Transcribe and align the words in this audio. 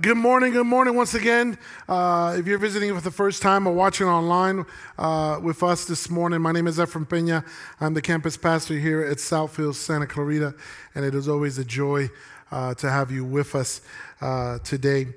good 0.00 0.16
morning. 0.16 0.52
Good 0.52 0.66
morning 0.66 0.94
once 0.94 1.12
again. 1.12 1.58
Uh, 1.86 2.34
if 2.38 2.46
you're 2.46 2.58
visiting 2.58 2.94
for 2.94 3.02
the 3.02 3.10
first 3.10 3.42
time 3.42 3.66
or 3.66 3.74
watching 3.74 4.06
online 4.06 4.64
uh, 4.98 5.38
with 5.42 5.62
us 5.62 5.84
this 5.84 6.08
morning, 6.08 6.40
my 6.40 6.52
name 6.52 6.66
is 6.66 6.78
Efrain 6.78 7.06
Pena. 7.06 7.44
I'm 7.80 7.92
the 7.92 8.00
campus 8.00 8.36
pastor 8.36 8.78
here 8.78 9.02
at 9.04 9.18
Southfield 9.18 9.74
Santa 9.74 10.06
Clarita, 10.06 10.54
and 10.94 11.04
it 11.04 11.14
is 11.14 11.28
always 11.28 11.58
a 11.58 11.64
joy 11.64 12.08
uh, 12.50 12.74
to 12.74 12.90
have 12.90 13.10
you 13.10 13.24
with 13.24 13.54
us 13.54 13.82
uh, 14.22 14.58
today. 14.60 15.08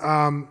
Um, 0.00 0.48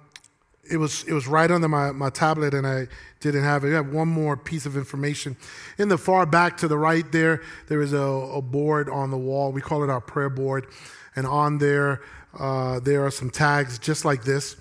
it 0.70 0.78
was 0.78 1.04
it 1.04 1.12
was 1.12 1.28
right 1.28 1.52
under 1.52 1.68
my, 1.68 1.92
my 1.92 2.10
tablet 2.10 2.54
and 2.54 2.66
I 2.66 2.88
didn't 3.20 3.44
have 3.44 3.66
it. 3.66 3.72
I 3.72 3.76
have 3.76 3.92
one 3.92 4.08
more 4.08 4.38
piece 4.38 4.66
of 4.66 4.78
information. 4.78 5.36
In 5.78 5.90
the 5.90 5.98
far 5.98 6.26
back 6.26 6.56
to 6.58 6.70
the 6.70 6.78
right 6.78 7.12
there, 7.12 7.42
there 7.68 7.82
is 7.82 7.92
a, 7.92 7.98
a 7.98 8.42
board 8.42 8.90
on 8.90 9.12
the 9.12 9.18
wall. 9.18 9.52
We 9.52 9.60
call 9.60 9.84
it 9.84 9.90
our 9.90 10.02
prayer 10.02 10.30
board. 10.30 10.68
And 11.14 11.28
on 11.28 11.58
there, 11.58 12.02
uh, 12.40 12.80
there 12.80 13.06
are 13.06 13.12
some 13.12 13.30
tags 13.30 13.80
just 13.80 14.06
like 14.06 14.24
this. 14.24 14.56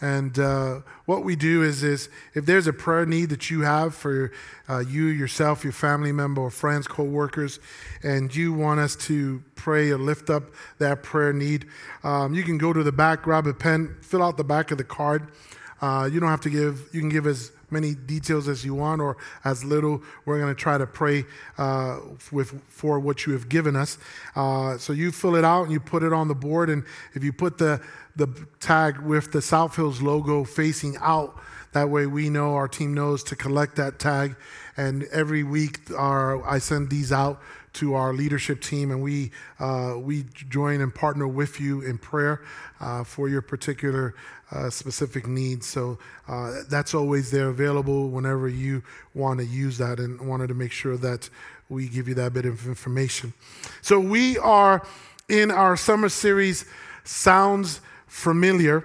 And 0.00 0.38
uh, 0.38 0.80
what 1.06 1.24
we 1.24 1.36
do 1.36 1.62
is, 1.62 1.82
is 1.82 2.10
if 2.34 2.44
there's 2.44 2.66
a 2.66 2.72
prayer 2.72 3.06
need 3.06 3.30
that 3.30 3.50
you 3.50 3.62
have 3.62 3.94
for 3.94 4.30
uh, 4.68 4.80
you, 4.80 5.06
yourself, 5.06 5.64
your 5.64 5.72
family 5.72 6.12
member, 6.12 6.42
or 6.42 6.50
friends, 6.50 6.86
co-workers, 6.86 7.60
and 8.02 8.34
you 8.34 8.52
want 8.52 8.78
us 8.78 8.94
to 8.96 9.42
pray 9.54 9.90
or 9.90 9.96
lift 9.96 10.28
up 10.28 10.44
that 10.78 11.02
prayer 11.02 11.32
need, 11.32 11.64
um, 12.04 12.34
you 12.34 12.42
can 12.42 12.58
go 12.58 12.74
to 12.74 12.82
the 12.82 12.92
back, 12.92 13.22
grab 13.22 13.46
a 13.46 13.54
pen, 13.54 13.96
fill 14.02 14.22
out 14.22 14.36
the 14.36 14.44
back 14.44 14.70
of 14.70 14.76
the 14.76 14.84
card. 14.84 15.28
Uh, 15.80 16.08
you 16.10 16.20
don't 16.20 16.30
have 16.30 16.40
to 16.40 16.50
give, 16.50 16.88
you 16.92 17.00
can 17.00 17.08
give 17.08 17.26
as 17.26 17.52
many 17.70 17.94
details 17.94 18.48
as 18.48 18.64
you 18.64 18.74
want 18.74 19.00
or 19.00 19.16
as 19.44 19.64
little. 19.64 20.02
We're 20.24 20.38
going 20.38 20.54
to 20.54 20.60
try 20.60 20.78
to 20.78 20.86
pray 20.86 21.24
uh, 21.58 21.98
with, 22.32 22.60
for 22.68 22.98
what 22.98 23.26
you 23.26 23.32
have 23.32 23.48
given 23.48 23.76
us. 23.76 23.98
Uh, 24.34 24.78
so 24.78 24.92
you 24.92 25.12
fill 25.12 25.36
it 25.36 25.44
out 25.44 25.64
and 25.64 25.72
you 25.72 25.80
put 25.80 26.02
it 26.02 26.12
on 26.12 26.28
the 26.28 26.34
board. 26.34 26.70
And 26.70 26.84
if 27.14 27.24
you 27.24 27.32
put 27.32 27.58
the, 27.58 27.80
the 28.14 28.28
tag 28.60 28.98
with 28.98 29.32
the 29.32 29.42
South 29.42 29.76
Hills 29.76 30.00
logo 30.00 30.44
facing 30.44 30.96
out, 31.00 31.38
that 31.72 31.90
way 31.90 32.06
we 32.06 32.30
know, 32.30 32.54
our 32.54 32.68
team 32.68 32.94
knows 32.94 33.22
to 33.24 33.36
collect 33.36 33.76
that 33.76 33.98
tag. 33.98 34.36
And 34.76 35.04
every 35.12 35.42
week 35.42 35.80
our, 35.96 36.46
I 36.46 36.58
send 36.58 36.88
these 36.88 37.12
out 37.12 37.42
to 37.76 37.94
our 37.94 38.12
leadership 38.12 38.60
team, 38.60 38.90
and 38.90 39.02
we 39.02 39.30
uh, 39.58 39.94
we 39.96 40.24
join 40.32 40.80
and 40.80 40.94
partner 40.94 41.26
with 41.26 41.60
you 41.60 41.82
in 41.82 41.98
prayer 41.98 42.42
uh, 42.80 43.04
for 43.04 43.28
your 43.28 43.42
particular 43.42 44.14
uh, 44.52 44.70
specific 44.70 45.26
needs. 45.26 45.66
So 45.66 45.98
uh, 46.28 46.62
that's 46.68 46.94
always 46.94 47.30
there 47.30 47.48
available 47.48 48.08
whenever 48.10 48.48
you 48.48 48.82
want 49.14 49.40
to 49.40 49.46
use 49.46 49.78
that, 49.78 49.98
and 49.98 50.20
wanted 50.20 50.48
to 50.48 50.54
make 50.54 50.72
sure 50.72 50.96
that 50.98 51.30
we 51.68 51.88
give 51.88 52.08
you 52.08 52.14
that 52.14 52.32
bit 52.32 52.44
of 52.44 52.66
information. 52.66 53.32
So 53.82 53.98
we 53.98 54.38
are 54.38 54.86
in 55.28 55.50
our 55.50 55.76
summer 55.76 56.08
series, 56.08 56.64
Sounds 57.04 57.80
Familiar, 58.06 58.84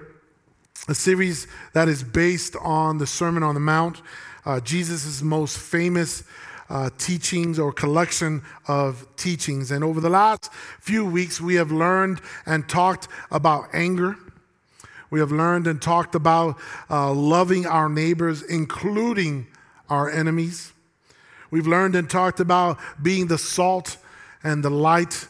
a 0.88 0.94
series 0.94 1.46
that 1.72 1.88
is 1.88 2.02
based 2.02 2.56
on 2.60 2.98
the 2.98 3.06
Sermon 3.06 3.42
on 3.42 3.54
the 3.54 3.60
Mount, 3.60 4.02
uh, 4.44 4.58
Jesus' 4.60 5.22
most 5.22 5.58
famous 5.58 6.24
uh, 6.72 6.88
teachings 6.96 7.58
or 7.58 7.70
collection 7.70 8.42
of 8.66 9.06
teachings. 9.16 9.70
And 9.70 9.84
over 9.84 10.00
the 10.00 10.08
last 10.08 10.50
few 10.80 11.04
weeks, 11.04 11.38
we 11.38 11.56
have 11.56 11.70
learned 11.70 12.22
and 12.46 12.66
talked 12.66 13.08
about 13.30 13.68
anger. 13.74 14.16
We 15.10 15.20
have 15.20 15.30
learned 15.30 15.66
and 15.66 15.82
talked 15.82 16.14
about 16.14 16.56
uh, 16.88 17.12
loving 17.12 17.66
our 17.66 17.90
neighbors, 17.90 18.40
including 18.42 19.48
our 19.90 20.08
enemies. 20.08 20.72
We've 21.50 21.66
learned 21.66 21.94
and 21.94 22.08
talked 22.08 22.40
about 22.40 22.78
being 23.02 23.26
the 23.26 23.36
salt 23.36 23.98
and 24.42 24.64
the 24.64 24.70
light 24.70 25.28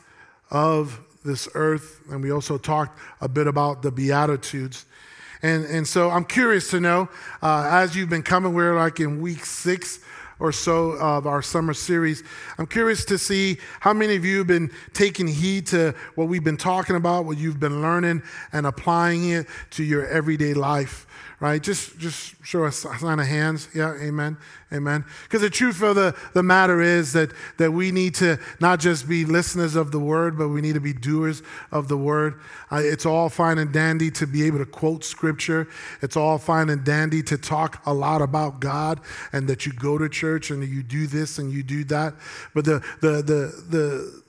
of 0.52 1.00
this 1.24 1.48
earth. 1.54 2.02
And 2.08 2.22
we 2.22 2.30
also 2.30 2.56
talked 2.56 2.96
a 3.20 3.28
bit 3.28 3.48
about 3.48 3.82
the 3.82 3.90
Beatitudes. 3.90 4.86
And, 5.42 5.64
and 5.64 5.88
so 5.88 6.08
I'm 6.08 6.24
curious 6.24 6.70
to 6.70 6.78
know, 6.78 7.08
uh, 7.42 7.68
as 7.68 7.96
you've 7.96 8.10
been 8.10 8.22
coming, 8.22 8.54
we're 8.54 8.76
like 8.76 9.00
in 9.00 9.20
week 9.20 9.44
six 9.44 9.98
or 10.38 10.52
so 10.52 10.92
of 10.92 11.26
our 11.26 11.42
summer 11.42 11.74
series. 11.74 12.22
I'm 12.58 12.66
curious 12.66 13.04
to 13.06 13.18
see 13.18 13.58
how 13.80 13.92
many 13.92 14.16
of 14.16 14.24
you 14.24 14.38
have 14.38 14.46
been 14.46 14.70
taking 14.92 15.28
heed 15.28 15.66
to 15.68 15.94
what 16.14 16.28
we've 16.28 16.44
been 16.44 16.56
talking 16.56 16.96
about, 16.96 17.24
what 17.24 17.38
you've 17.38 17.60
been 17.60 17.82
learning, 17.82 18.22
and 18.52 18.66
applying 18.66 19.30
it 19.30 19.46
to 19.70 19.84
your 19.84 20.06
everyday 20.06 20.54
life 20.54 21.06
right? 21.42 21.60
Just 21.60 21.98
just 21.98 22.36
show 22.44 22.66
a 22.66 22.70
sign 22.70 23.18
of 23.18 23.26
hands. 23.26 23.68
Yeah, 23.74 23.96
amen. 24.00 24.36
Amen. 24.72 25.04
Because 25.24 25.40
the 25.40 25.50
truth 25.50 25.82
of 25.82 25.96
the, 25.96 26.14
the 26.34 26.42
matter 26.42 26.80
is 26.80 27.12
that, 27.14 27.32
that 27.58 27.72
we 27.72 27.90
need 27.90 28.14
to 28.14 28.38
not 28.60 28.78
just 28.78 29.08
be 29.08 29.24
listeners 29.24 29.74
of 29.74 29.90
the 29.90 29.98
word, 29.98 30.38
but 30.38 30.50
we 30.50 30.60
need 30.60 30.74
to 30.74 30.80
be 30.80 30.92
doers 30.92 31.42
of 31.72 31.88
the 31.88 31.96
word. 31.96 32.40
Uh, 32.70 32.76
it's 32.76 33.04
all 33.04 33.28
fine 33.28 33.58
and 33.58 33.72
dandy 33.72 34.08
to 34.12 34.26
be 34.26 34.44
able 34.44 34.58
to 34.58 34.64
quote 34.64 35.04
scripture. 35.04 35.66
It's 36.00 36.16
all 36.16 36.38
fine 36.38 36.70
and 36.70 36.84
dandy 36.84 37.24
to 37.24 37.36
talk 37.36 37.82
a 37.86 37.92
lot 37.92 38.22
about 38.22 38.60
God 38.60 39.00
and 39.32 39.48
that 39.48 39.66
you 39.66 39.72
go 39.72 39.98
to 39.98 40.08
church 40.08 40.52
and 40.52 40.66
you 40.66 40.84
do 40.84 41.08
this 41.08 41.38
and 41.38 41.52
you 41.52 41.64
do 41.64 41.82
that. 41.84 42.14
But 42.54 42.64
the 42.64 42.84
the 43.00 43.20
the 43.20 43.64
the 43.68 44.22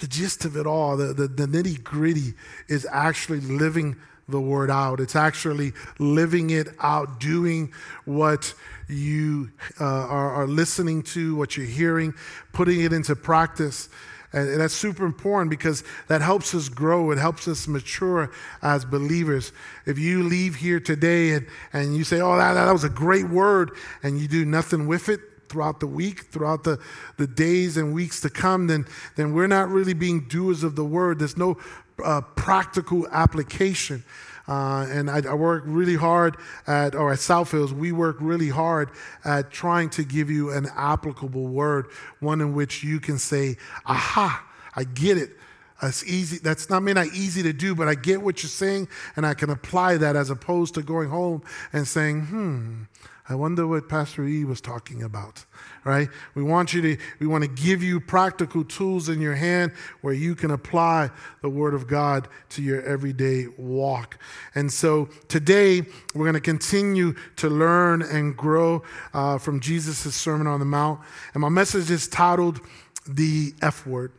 the 0.00 0.06
gist 0.08 0.44
of 0.44 0.56
it 0.56 0.66
all, 0.66 0.96
the, 0.96 1.14
the, 1.14 1.28
the 1.28 1.46
nitty 1.46 1.82
gritty, 1.82 2.34
is 2.68 2.86
actually 2.90 3.40
living 3.40 3.96
the 4.28 4.40
word 4.40 4.70
out. 4.70 4.98
It's 4.98 5.14
actually 5.14 5.72
living 5.98 6.50
it 6.50 6.68
out, 6.80 7.20
doing 7.20 7.72
what 8.04 8.52
you 8.88 9.50
uh, 9.80 9.84
are, 9.84 10.30
are, 10.32 10.46
listening 10.46 11.02
to, 11.02 11.36
what 11.36 11.56
you're 11.56 11.66
hearing, 11.66 12.14
putting 12.52 12.80
it 12.80 12.92
into 12.92 13.14
practice. 13.14 13.88
And, 14.32 14.48
and 14.48 14.60
that's 14.60 14.74
super 14.74 15.06
important 15.06 15.50
because 15.50 15.84
that 16.08 16.22
helps 16.22 16.54
us 16.54 16.68
grow. 16.68 17.12
It 17.12 17.18
helps 17.18 17.46
us 17.46 17.68
mature 17.68 18.32
as 18.62 18.84
believers. 18.84 19.52
If 19.86 19.98
you 19.98 20.24
leave 20.24 20.56
here 20.56 20.80
today 20.80 21.32
and, 21.32 21.46
and 21.72 21.96
you 21.96 22.02
say, 22.02 22.20
oh, 22.20 22.36
that, 22.36 22.54
that 22.54 22.72
was 22.72 22.84
a 22.84 22.88
great 22.88 23.28
word, 23.28 23.72
and 24.02 24.18
you 24.18 24.26
do 24.26 24.44
nothing 24.44 24.88
with 24.88 25.08
it, 25.08 25.20
throughout 25.48 25.80
the 25.80 25.86
week, 25.86 26.24
throughout 26.32 26.64
the, 26.64 26.78
the 27.18 27.26
days 27.26 27.76
and 27.76 27.94
weeks 27.94 28.20
to 28.20 28.28
come, 28.30 28.66
then, 28.66 28.84
then 29.14 29.32
we're 29.32 29.46
not 29.46 29.68
really 29.68 29.94
being 29.94 30.26
doers 30.28 30.62
of 30.62 30.76
the 30.76 30.84
word. 30.84 31.18
There's 31.18 31.36
no 31.36 31.56
uh, 32.02 32.20
practical 32.20 33.06
application. 33.08 34.04
Uh, 34.48 34.86
and 34.90 35.10
I, 35.10 35.22
I, 35.28 35.34
work 35.34 35.64
really 35.66 35.96
hard 35.96 36.36
at, 36.68 36.94
or 36.94 37.12
at 37.12 37.18
Southfields, 37.18 37.72
we 37.72 37.90
work 37.90 38.16
really 38.20 38.48
hard 38.48 38.90
at 39.24 39.50
trying 39.50 39.90
to 39.90 40.04
give 40.04 40.30
you 40.30 40.52
an 40.52 40.68
applicable 40.76 41.48
word, 41.48 41.88
one 42.20 42.40
in 42.40 42.54
which 42.54 42.84
you 42.84 43.00
can 43.00 43.18
say, 43.18 43.56
aha, 43.86 44.46
I 44.76 44.84
get 44.84 45.18
it. 45.18 45.36
It's 45.82 46.04
easy. 46.04 46.38
That's 46.38 46.70
not 46.70 46.82
may 46.82 46.94
not 46.94 47.08
easy 47.08 47.42
to 47.42 47.52
do, 47.52 47.74
but 47.74 47.86
I 47.86 47.94
get 47.94 48.22
what 48.22 48.42
you're 48.42 48.48
saying, 48.48 48.88
and 49.14 49.26
I 49.26 49.34
can 49.34 49.50
apply 49.50 49.98
that 49.98 50.16
as 50.16 50.30
opposed 50.30 50.74
to 50.74 50.82
going 50.82 51.10
home 51.10 51.42
and 51.72 51.86
saying, 51.86 52.22
"Hmm, 52.22 52.82
I 53.28 53.34
wonder 53.34 53.66
what 53.66 53.88
Pastor 53.88 54.24
E 54.24 54.44
was 54.44 54.60
talking 54.60 55.02
about." 55.02 55.44
right? 55.86 56.08
We 56.34 56.42
want 56.42 56.74
you 56.74 56.82
to, 56.82 56.98
we 57.20 57.28
want 57.28 57.44
to 57.44 57.48
give 57.48 57.80
you 57.80 58.00
practical 58.00 58.64
tools 58.64 59.08
in 59.08 59.20
your 59.20 59.36
hand 59.36 59.70
where 60.00 60.12
you 60.12 60.34
can 60.34 60.50
apply 60.50 61.10
the 61.42 61.48
Word 61.48 61.74
of 61.74 61.86
God 61.86 62.26
to 62.50 62.62
your 62.62 62.82
everyday 62.82 63.46
walk. 63.56 64.18
And 64.56 64.70
so 64.70 65.08
today, 65.28 65.82
we're 66.12 66.24
going 66.24 66.34
to 66.34 66.40
continue 66.40 67.14
to 67.36 67.48
learn 67.48 68.02
and 68.02 68.36
grow 68.36 68.82
uh, 69.14 69.38
from 69.38 69.60
Jesus' 69.60 70.12
Sermon 70.12 70.48
on 70.48 70.58
the 70.58 70.66
Mount. 70.66 71.00
And 71.34 71.40
my 71.40 71.48
message 71.48 71.88
is 71.88 72.08
titled 72.08 72.60
The 73.08 73.54
F 73.62 73.86
Word. 73.86 74.10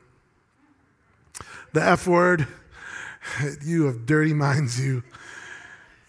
The 1.73 1.83
F 1.83 2.07
Word, 2.07 2.47
you 3.61 3.87
of 3.87 4.05
dirty 4.05 4.33
minds, 4.33 4.79
you. 4.79 5.03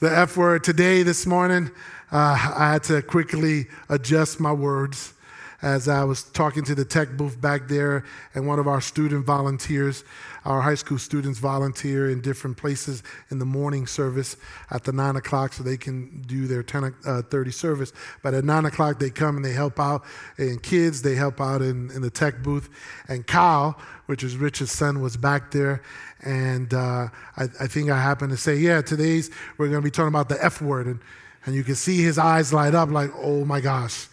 The 0.01 0.17
F 0.17 0.37
word. 0.37 0.63
Today, 0.63 1.03
this 1.03 1.27
morning, 1.27 1.73
uh, 2.11 2.53
I 2.57 2.73
had 2.73 2.83
to 2.85 3.03
quickly 3.03 3.67
adjust 3.89 4.41
my 4.41 4.53
words 4.53 5.15
as 5.61 5.89
I 5.89 6.05
was 6.05 6.23
talking 6.23 6.63
to 6.65 6.75
the 6.75 6.85
tech 6.85 7.17
booth 7.17 7.41
back 7.41 7.67
there, 7.67 8.05
and 8.35 8.47
one 8.47 8.61
of 8.61 8.69
our 8.69 8.81
student 8.81 9.27
volunteers, 9.27 10.05
our 10.45 10.61
high 10.61 10.77
school 10.77 10.99
students 10.99 11.41
volunteer 11.41 12.11
in 12.11 12.21
different 12.21 12.57
places 12.57 13.03
in 13.31 13.41
the 13.41 13.45
morning 13.45 13.87
service 13.87 14.37
at 14.71 14.85
the 14.85 14.93
9 14.93 15.17
o'clock 15.17 15.53
so 15.53 15.65
they 15.65 15.77
can 15.77 16.23
do 16.27 16.47
their 16.47 16.63
10.30 16.63 17.49
uh, 17.49 17.51
service. 17.51 17.93
But 18.23 18.35
at 18.35 18.45
9 18.45 18.67
o'clock, 18.67 19.01
they 19.01 19.11
come 19.11 19.37
and 19.37 19.45
they 19.45 19.53
help 19.53 19.81
out. 19.81 20.05
in 20.39 20.61
kids, 20.61 21.03
they 21.03 21.17
help 21.17 21.41
out 21.41 21.61
in, 21.61 21.91
in 21.91 22.03
the 22.03 22.11
tech 22.11 22.43
booth. 22.43 22.71
And 23.09 23.27
Kyle, 23.27 23.79
which 24.07 24.23
is 24.23 24.37
Rich's 24.37 24.71
son, 24.71 25.01
was 25.03 25.17
back 25.17 25.51
there. 25.51 25.83
And 26.23 26.73
uh, 26.73 27.09
I, 27.37 27.45
I 27.61 27.67
think 27.67 27.91
I 27.91 28.01
happened 28.01 28.31
to 28.31 28.37
say, 28.37 28.57
yeah, 28.57 28.81
today's 28.81 29.31
we're 29.59 29.69
going 29.69 29.83
to 29.83 29.85
be 29.85 29.91
talking 29.91 30.09
about 30.09 30.29
the 30.29 30.43
F 30.43 30.63
word. 30.63 30.87
And 30.87 31.01
And 31.47 31.55
you 31.55 31.65
can 31.65 31.75
see 31.75 32.03
his 32.03 32.19
eyes 32.19 32.53
light 32.53 32.75
up 32.75 32.91
like, 32.91 33.11
oh 33.17 33.45
my 33.45 33.61
gosh. 33.61 34.09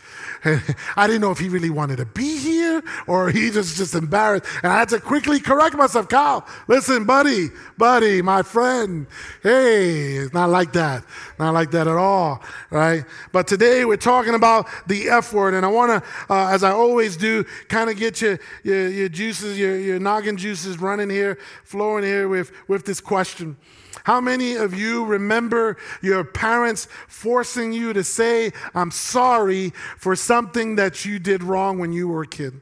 I 0.96 1.08
didn't 1.08 1.22
know 1.22 1.32
if 1.32 1.40
he 1.40 1.50
really 1.50 1.70
wanted 1.70 1.98
to 1.98 2.06
be 2.06 2.38
here 2.38 2.84
or 3.08 3.30
he 3.30 3.50
just 3.50 3.78
just 3.78 3.96
embarrassed. 3.96 4.46
And 4.64 4.72
I 4.72 4.80
had 4.80 4.90
to 4.90 5.00
quickly 5.00 5.40
correct 5.40 5.76
myself. 5.76 6.08
Kyle, 6.08 6.46
listen, 6.68 7.06
buddy, 7.06 7.50
buddy, 7.78 8.22
my 8.22 8.44
friend. 8.44 9.08
Hey, 9.42 10.18
it's 10.18 10.34
not 10.34 10.50
like 10.50 10.74
that. 10.74 11.04
Not 11.40 11.54
like 11.54 11.72
that 11.72 11.88
at 11.88 11.98
all, 11.98 12.44
right? 12.70 13.06
But 13.32 13.48
today 13.48 13.86
we're 13.86 13.98
talking 13.98 14.36
about 14.36 14.68
the 14.88 15.10
F 15.10 15.34
word. 15.34 15.54
And 15.54 15.66
I 15.66 15.70
want 15.70 16.04
to, 16.04 16.10
uh, 16.32 16.50
as 16.50 16.64
I 16.64 16.72
always 16.72 17.18
do, 17.18 17.44
kind 17.68 17.90
of 17.90 17.98
get 17.98 18.22
your, 18.22 18.40
your, 18.64 18.88
your 18.90 19.10
juices, 19.10 19.58
your, 19.58 19.80
your 19.80 20.00
noggin 20.00 20.38
juices 20.38 20.80
running 20.80 21.10
here, 21.10 21.40
flowing 21.64 22.04
here 22.04 22.28
with, 22.28 22.52
with 22.68 22.86
this 22.86 23.02
question. 23.02 23.58
How 24.06 24.22
many 24.22 24.54
of 24.54 24.76
you 24.76 25.04
remember 25.04 25.78
your 26.00 26.24
parents 26.24 26.88
forcing 27.08 27.74
you 27.74 27.92
to 27.92 28.04
say, 28.04 28.52
I'm 28.76 28.92
sorry 28.92 29.72
for 29.98 30.16
something 30.16 30.76
that 30.76 31.06
you 31.06 31.18
did 31.18 31.42
wrong 31.42 31.80
when 31.80 31.92
you 31.92 32.08
were 32.08 32.22
a 32.22 32.28
kid? 32.28 32.62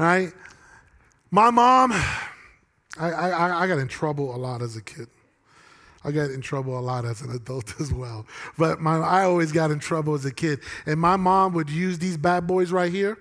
All 0.00 0.06
right? 0.06 0.32
My 1.30 1.50
mom, 1.50 1.92
I, 2.98 3.12
I, 3.12 3.62
I 3.62 3.66
got 3.68 3.78
in 3.78 3.86
trouble 3.86 4.34
a 4.34 4.36
lot 4.36 4.62
as 4.62 4.76
a 4.76 4.82
kid. 4.82 5.06
I 6.02 6.10
got 6.10 6.30
in 6.30 6.40
trouble 6.40 6.76
a 6.76 6.82
lot 6.82 7.04
as 7.04 7.20
an 7.20 7.30
adult 7.30 7.72
as 7.80 7.92
well. 7.92 8.26
But 8.58 8.80
my, 8.80 8.98
I 8.98 9.22
always 9.22 9.52
got 9.52 9.70
in 9.70 9.78
trouble 9.78 10.14
as 10.14 10.24
a 10.24 10.32
kid. 10.32 10.58
And 10.86 11.00
my 11.00 11.14
mom 11.14 11.52
would 11.54 11.70
use 11.70 12.00
these 12.00 12.16
bad 12.16 12.48
boys 12.48 12.72
right 12.72 12.90
here 12.90 13.16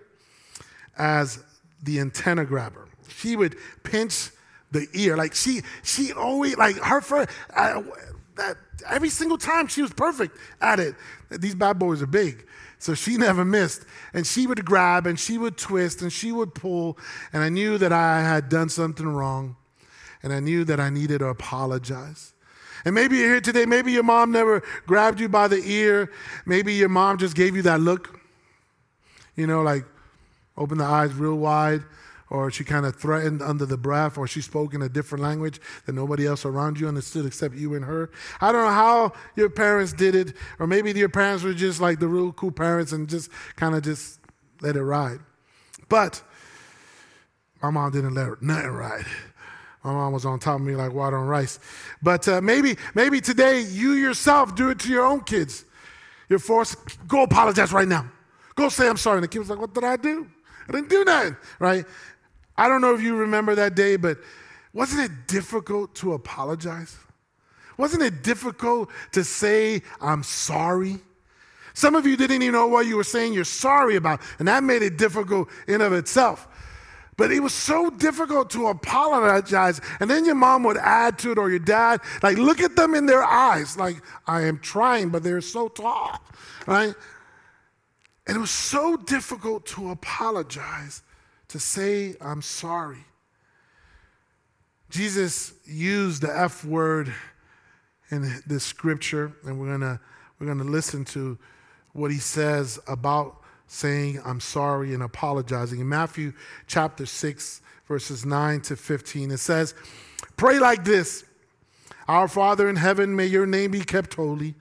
as 0.98 1.44
the 1.84 2.00
antenna 2.00 2.46
grabber. 2.46 2.88
She 3.08 3.36
would 3.36 3.58
pinch 3.84 4.32
the 4.72 4.88
ear. 4.94 5.16
Like 5.18 5.36
she, 5.36 5.62
she 5.84 6.14
always 6.14 6.58
like 6.58 6.78
her 6.78 7.02
first. 7.02 7.30
That 7.56 8.58
every 8.90 9.10
single 9.10 9.38
time 9.38 9.68
she 9.68 9.82
was 9.82 9.94
perfect 9.94 10.38
at 10.62 10.80
it. 10.80 10.96
These 11.30 11.56
bad 11.56 11.78
boys 11.78 12.02
are 12.02 12.08
big. 12.08 12.48
So 12.80 12.94
she 12.94 13.18
never 13.18 13.46
missed. 13.46 13.86
And 14.14 14.26
she 14.26 14.48
would 14.48 14.64
grab 14.66 15.06
and 15.06 15.20
she 15.20 15.38
would 15.38 15.58
twist 15.58 16.02
and 16.02 16.12
she 16.12 16.32
would 16.32 16.56
pull. 16.56 16.98
And 17.34 17.44
I 17.44 17.50
knew 17.50 17.78
that 17.78 17.94
I 17.94 18.22
had 18.22 18.50
done 18.50 18.70
something 18.70 19.08
wrong. 19.08 19.58
And 20.24 20.32
I 20.32 20.40
knew 20.40 20.64
that 20.66 20.80
I 20.80 20.90
needed 20.90 21.20
to 21.20 21.28
apologize. 21.28 22.34
And 22.86 22.96
maybe 22.96 23.18
you're 23.18 23.30
here 23.30 23.42
today. 23.42 23.66
Maybe 23.66 23.92
your 23.92 24.04
mom 24.04 24.32
never 24.32 24.62
grabbed 24.86 25.20
you 25.20 25.30
by 25.30 25.48
the 25.48 25.62
ear. 25.64 26.12
Maybe 26.46 26.74
your 26.74 26.90
mom 26.90 27.18
just 27.18 27.36
gave 27.36 27.56
you 27.56 27.62
that 27.64 27.80
look. 27.80 28.20
You 29.36 29.48
know, 29.48 29.62
like 29.62 29.86
open 30.58 30.78
the 30.78 30.84
eyes 30.84 31.14
real 31.14 31.36
wide 31.36 31.84
or 32.32 32.50
she 32.50 32.64
kind 32.64 32.86
of 32.86 32.96
threatened 32.96 33.42
under 33.42 33.66
the 33.66 33.78
breath, 33.78 34.18
or 34.18 34.26
she 34.26 34.42
spoke 34.42 34.74
in 34.74 34.82
a 34.82 34.88
different 34.88 35.22
language 35.22 35.60
that 35.86 35.92
nobody 35.92 36.26
else 36.26 36.46
around 36.46 36.80
you 36.80 36.88
understood 36.88 37.26
except 37.26 37.54
you 37.56 37.76
and 37.76 37.84
her. 37.84 38.10
I 38.40 38.54
don't 38.54 38.64
know 38.64 38.72
how 38.72 39.12
your 39.36 39.50
parents 39.50 39.92
did 39.92 40.16
it, 40.16 40.34
or 40.58 40.66
maybe 40.66 40.94
your 40.94 41.10
parents 41.10 41.44
were 41.44 41.54
just 41.54 41.82
like 41.82 42.00
the 42.00 42.08
real 42.08 42.32
cool 42.32 42.52
parents 42.52 42.94
and 42.94 43.10
just 43.10 43.30
kind 43.58 43.76
of 43.76 43.84
just 43.84 44.22
let 44.62 44.78
it 44.78 44.84
ride. 44.84 45.20
But 45.90 46.24
my 47.62 47.70
mom 47.70 47.92
didn't 47.92 48.14
let 48.14 48.42
nothing 48.42 48.72
ride. 48.72 49.06
My 49.84 49.92
mom 49.92 50.14
was 50.14 50.26
on 50.26 50.40
top 50.40 50.56
of 50.56 50.62
me 50.62 50.74
like 50.74 50.94
water 50.94 51.18
on 51.18 51.28
rice. 51.28 51.60
But 52.02 52.30
uh, 52.30 52.40
maybe, 52.40 52.78
maybe 52.96 53.20
today 53.20 53.60
you 53.60 53.92
yourself 53.92 54.56
do 54.56 54.70
it 54.70 54.80
to 54.80 54.90
your 54.90 55.04
own 55.04 55.20
kids. 55.22 55.66
You're 56.30 56.40
forced, 56.40 56.78
go 57.10 57.24
apologize 57.24 57.74
right 57.74 57.90
now. 57.90 58.10
Go 58.56 58.70
say 58.70 58.88
I'm 58.88 58.96
sorry. 58.96 59.18
And 59.18 59.26
the 59.26 59.28
kid 59.28 59.40
was 59.40 59.50
like, 59.50 59.60
What 59.60 59.74
did 59.74 59.84
I 59.84 59.98
do? 59.98 60.28
I 60.70 60.72
didn't 60.72 60.90
do 60.90 61.04
nothing, 61.04 61.36
right? 61.60 61.84
I 62.58 62.68
don't 62.68 62.82
know 62.82 62.94
if 62.94 63.02
you 63.02 63.16
remember 63.16 63.56
that 63.56 63.76
day, 63.76 63.96
but 63.96 64.18
wasn't 64.74 65.12
it 65.12 65.28
difficult 65.28 65.96
to 65.96 66.14
apologize? 66.14 66.98
Wasn't 67.78 68.04
it 68.04 68.24
difficult 68.24 68.90
to 69.14 69.24
say, 69.24 69.82
I'm 70.00 70.24
sorry? 70.24 71.00
Some 71.74 71.96
of 71.96 72.06
you 72.06 72.18
didn't 72.18 72.42
even 72.42 72.54
know 72.54 72.68
what 72.68 72.86
you 72.86 72.98
were 72.98 73.04
saying 73.04 73.34
you're 73.34 73.44
sorry 73.44 73.96
about, 73.96 74.22
and 74.40 74.48
that 74.48 74.64
made 74.64 74.82
it 74.82 74.98
difficult 74.98 75.50
in 75.68 75.82
of 75.82 75.94
itself. 75.94 76.48
But 77.18 77.32
it 77.32 77.40
was 77.40 77.54
so 77.54 77.90
difficult 77.90 78.50
to 78.52 78.68
apologize. 78.68 79.80
And 80.00 80.10
then 80.10 80.26
your 80.26 80.36
mom 80.36 80.64
would 80.64 80.78
add 80.78 81.20
to 81.20 81.32
it, 81.32 81.38
or 81.38 81.50
your 81.50 81.60
dad, 81.60 82.02
like, 82.24 82.38
look 82.38 82.62
at 82.62 82.76
them 82.76 82.96
in 82.96 83.06
their 83.06 83.24
eyes. 83.24 83.78
Like, 83.78 83.98
I 84.28 84.42
am 84.42 84.60
trying, 84.60 85.10
but 85.10 85.24
they're 85.24 85.42
so 85.42 85.68
tall, 85.68 86.20
right? 86.68 86.94
And 88.28 88.38
it 88.38 88.40
was 88.40 88.52
so 88.52 88.98
difficult 88.98 89.66
to 89.68 89.92
apologize 89.92 91.04
to 91.52 91.60
say, 91.60 92.16
I'm 92.22 92.42
sorry. 92.42 93.06
Jesus 94.90 95.54
used 95.66 96.22
the 96.22 96.38
F 96.38 96.66
word 96.66 97.14
in 98.10 98.42
this 98.46 98.64
scripture, 98.64 99.32
and 99.46 99.60
we're 99.60 99.68
going 99.68 99.82
to 99.82 100.00
we're 100.40 100.48
going 100.48 100.58
to 100.58 100.64
listen 100.64 101.06
to 101.06 101.38
what 101.94 102.12
he 102.12 102.18
says 102.18 102.80
about 102.88 103.38
saying, 103.68 104.20
I'm 104.26 104.40
sorry 104.40 104.94
and 104.94 105.04
apologizing. 105.04 105.80
In 105.80 105.88
Matthew 105.88 106.34
chapter 106.68 107.06
6, 107.06 107.62
verses 107.88 108.26
9 108.26 108.62
to 108.62 108.76
15, 108.76 109.32
it 109.32 109.38
says, 109.38 109.76
Pray 110.36 110.60
like 110.60 110.84
this 110.84 111.24
Our 112.08 112.28
Father 112.28 112.70
in 112.70 112.76
heaven, 112.76 113.16
may 113.16 113.28
your 113.28 113.46
name 113.46 113.72
be 113.72 113.82
kept 113.82 114.16
holy. 114.16 114.56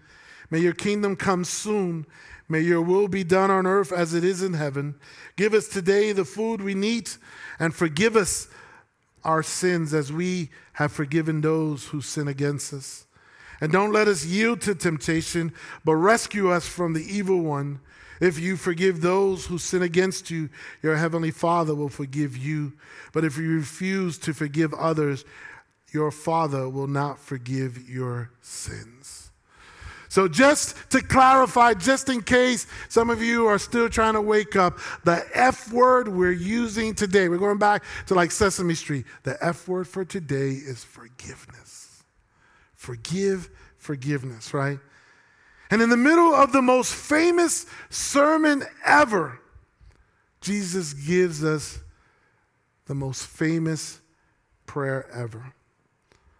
May 0.51 0.59
your 0.59 0.75
kingdom 0.75 1.17
come 1.17 1.45
soon. 1.45 2.07
May 2.51 2.63
your 2.63 2.83
will 2.83 3.07
be 3.07 3.23
done 3.23 3.49
on 3.49 3.65
earth 3.65 3.93
as 3.93 4.13
it 4.13 4.25
is 4.25 4.43
in 4.43 4.55
heaven. 4.55 4.97
Give 5.37 5.55
us 5.55 5.69
today 5.69 6.11
the 6.11 6.25
food 6.25 6.61
we 6.61 6.75
need 6.75 7.09
and 7.61 7.73
forgive 7.73 8.17
us 8.17 8.49
our 9.23 9.45
sins 9.45 9.95
as 9.95 10.13
we 10.13 10.51
have 10.73 10.91
forgiven 10.91 11.41
those 11.41 11.87
who 11.87 12.01
sin 12.01 12.27
against 12.27 12.75
us. 12.75 13.07
And 13.61 13.71
don't 13.71 13.93
let 13.93 14.09
us 14.09 14.25
yield 14.25 14.63
to 14.63 14.75
temptation, 14.75 15.53
but 15.85 15.95
rescue 15.95 16.51
us 16.51 16.67
from 16.67 16.93
the 16.93 17.05
evil 17.05 17.41
one. 17.41 17.79
If 18.21 18.41
you 18.41 18.57
forgive 18.57 19.01
those 19.01 19.47
who 19.47 19.57
sin 19.57 19.83
against 19.83 20.29
you, 20.29 20.51
your 20.83 20.97
heavenly 20.97 21.31
Father 21.31 21.75
will 21.75 21.89
forgive 21.89 22.37
you. 22.37 22.73
But 23.13 23.25
if 23.25 23.39
you 23.39 23.57
refuse 23.57 24.19
to 24.19 24.35
forgive 24.35 24.75
others, 24.75 25.25
your 25.93 26.11
Father 26.11 26.69
will 26.69 26.89
not 26.89 27.21
forgive 27.21 27.89
your 27.89 28.33
sins. 28.43 29.30
So, 30.11 30.27
just 30.27 30.75
to 30.91 31.01
clarify, 31.01 31.75
just 31.75 32.09
in 32.09 32.23
case 32.23 32.67
some 32.89 33.11
of 33.11 33.23
you 33.23 33.47
are 33.47 33.61
still 33.61 33.89
trying 33.89 34.15
to 34.15 34.21
wake 34.21 34.57
up, 34.57 34.81
the 35.05 35.25
F 35.35 35.73
word 35.73 36.09
we're 36.09 36.33
using 36.33 36.97
today, 36.97 37.29
we're 37.29 37.39
going 37.39 37.59
back 37.59 37.85
to 38.07 38.15
like 38.15 38.33
Sesame 38.33 38.75
Street. 38.75 39.07
The 39.23 39.39
F 39.41 39.69
word 39.69 39.87
for 39.87 40.05
today 40.05 40.49
is 40.49 40.83
forgiveness. 40.83 42.03
Forgive, 42.75 43.51
forgiveness, 43.79 44.53
right? 44.53 44.81
And 45.71 45.81
in 45.81 45.91
the 45.91 45.97
middle 45.97 46.35
of 46.35 46.51
the 46.51 46.61
most 46.61 46.93
famous 46.93 47.67
sermon 47.89 48.65
ever, 48.85 49.39
Jesus 50.41 50.93
gives 50.93 51.45
us 51.45 51.79
the 52.87 52.97
most 52.97 53.29
famous 53.29 54.01
prayer 54.67 55.09
ever. 55.15 55.53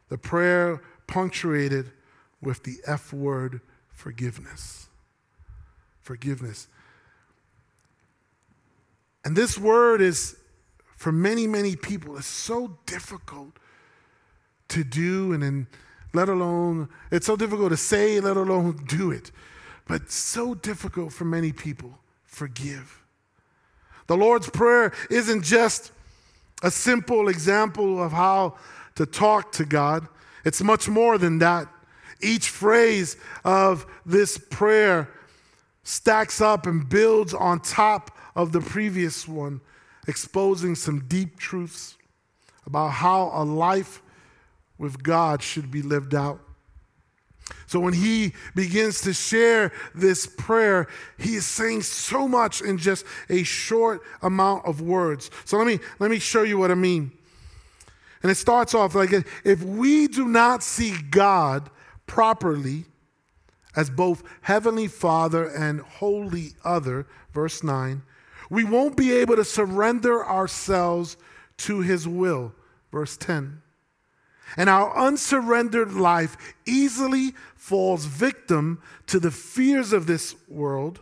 The 0.09 0.19
prayer 0.19 0.83
punctuated 1.07 1.93
with 2.41 2.63
the 2.65 2.77
F 2.87 3.13
word 3.13 3.61
forgiveness. 3.89 4.89
Forgiveness. 6.01 6.69
And 9.25 9.37
this 9.37 9.59
word 9.59 10.01
is, 10.01 10.37
for 10.97 11.13
many, 11.13 11.47
many 11.47 11.77
people, 11.77 12.17
it's 12.17 12.27
so 12.27 12.79
difficult 12.87 13.53
to 14.69 14.85
do 14.85 15.33
and 15.33 15.43
then 15.43 15.67
let 16.13 16.29
alone, 16.29 16.89
it's 17.11 17.27
so 17.27 17.37
difficult 17.37 17.71
to 17.71 17.77
say, 17.77 18.19
let 18.21 18.37
alone 18.37 18.85
do 18.89 19.11
it. 19.11 19.31
But 19.87 20.11
so 20.11 20.55
difficult 20.55 21.13
for 21.13 21.25
many 21.25 21.53
people. 21.53 21.99
Forgive. 22.25 23.03
The 24.07 24.17
Lord's 24.17 24.49
Prayer 24.51 24.93
isn't 25.09 25.43
just 25.43 25.93
a 26.63 26.71
simple 26.71 27.29
example 27.29 28.03
of 28.03 28.13
how 28.13 28.57
to 28.97 29.07
talk 29.07 29.53
to 29.53 29.65
God, 29.65 30.07
it's 30.45 30.63
much 30.63 30.89
more 30.89 31.17
than 31.17 31.39
that. 31.39 31.69
Each 32.23 32.49
phrase 32.49 33.17
of 33.45 33.87
this 34.05 34.39
prayer 34.39 35.09
stacks 35.83 36.41
up 36.41 36.67
and 36.67 36.89
builds 36.89 37.35
on 37.35 37.61
top 37.61 38.17
of 38.37 38.53
the 38.53 38.61
previous 38.61 39.27
one, 39.27 39.61
exposing 40.07 40.75
some 40.75 41.01
deep 41.09 41.39
truths 41.39 41.97
about 42.67 42.89
how 42.89 43.31
a 43.35 43.45
life 43.45 44.03
with 44.79 45.03
God 45.03 45.43
should 45.43 45.71
be 45.71 45.83
lived 45.83 46.15
out. 46.15 46.41
So 47.67 47.81
when 47.81 47.95
he 47.95 48.33
begins 48.55 49.01
to 49.03 49.13
share 49.13 49.73
this 49.95 50.27
prayer, 50.27 50.87
he 51.19 51.37
is 51.37 51.47
saying 51.47 51.83
so 51.83 52.29
much 52.29 52.63
in 52.63 52.79
just 52.79 53.05
a 53.29 53.43
short 53.43 54.03
amount 54.23 54.67
of 54.67 54.81
words. 54.81 55.31
So 55.45 55.57
let 55.57 55.67
me 55.67 55.81
let 55.99 56.11
me 56.11 56.19
show 56.19 56.43
you 56.43 56.59
what 56.59 56.71
I 56.71 56.75
mean. 56.75 57.13
And 58.23 58.31
it 58.31 58.37
starts 58.37 58.75
off 58.75 58.95
like 58.95 59.13
if 59.45 59.63
we 59.63 60.07
do 60.07 60.29
not 60.29 60.63
see 60.63 60.95
God 61.11 61.71
properly 62.11 62.85
as 63.77 63.89
both 63.89 64.25
Heavenly 64.41 64.89
Father 64.89 65.47
and 65.47 65.81
Holy 65.81 66.55
Other, 66.65 67.07
verse 67.33 67.63
9, 67.63 68.03
we 68.51 68.65
won't 68.65 68.97
be 68.97 69.13
able 69.13 69.37
to 69.37 69.45
surrender 69.45 70.27
ourselves 70.27 71.17
to 71.59 71.83
His 71.83 72.09
will, 72.09 72.53
verse 72.91 73.17
10. 73.17 73.63
And 74.57 74.69
our 74.69 74.93
unsurrendered 74.99 75.93
life 75.93 76.37
easily 76.67 77.33
falls 77.55 78.07
victim 78.07 78.83
to 79.07 79.21
the 79.21 79.31
fears 79.31 79.93
of 79.93 80.09
this 80.09 80.35
world, 80.49 80.99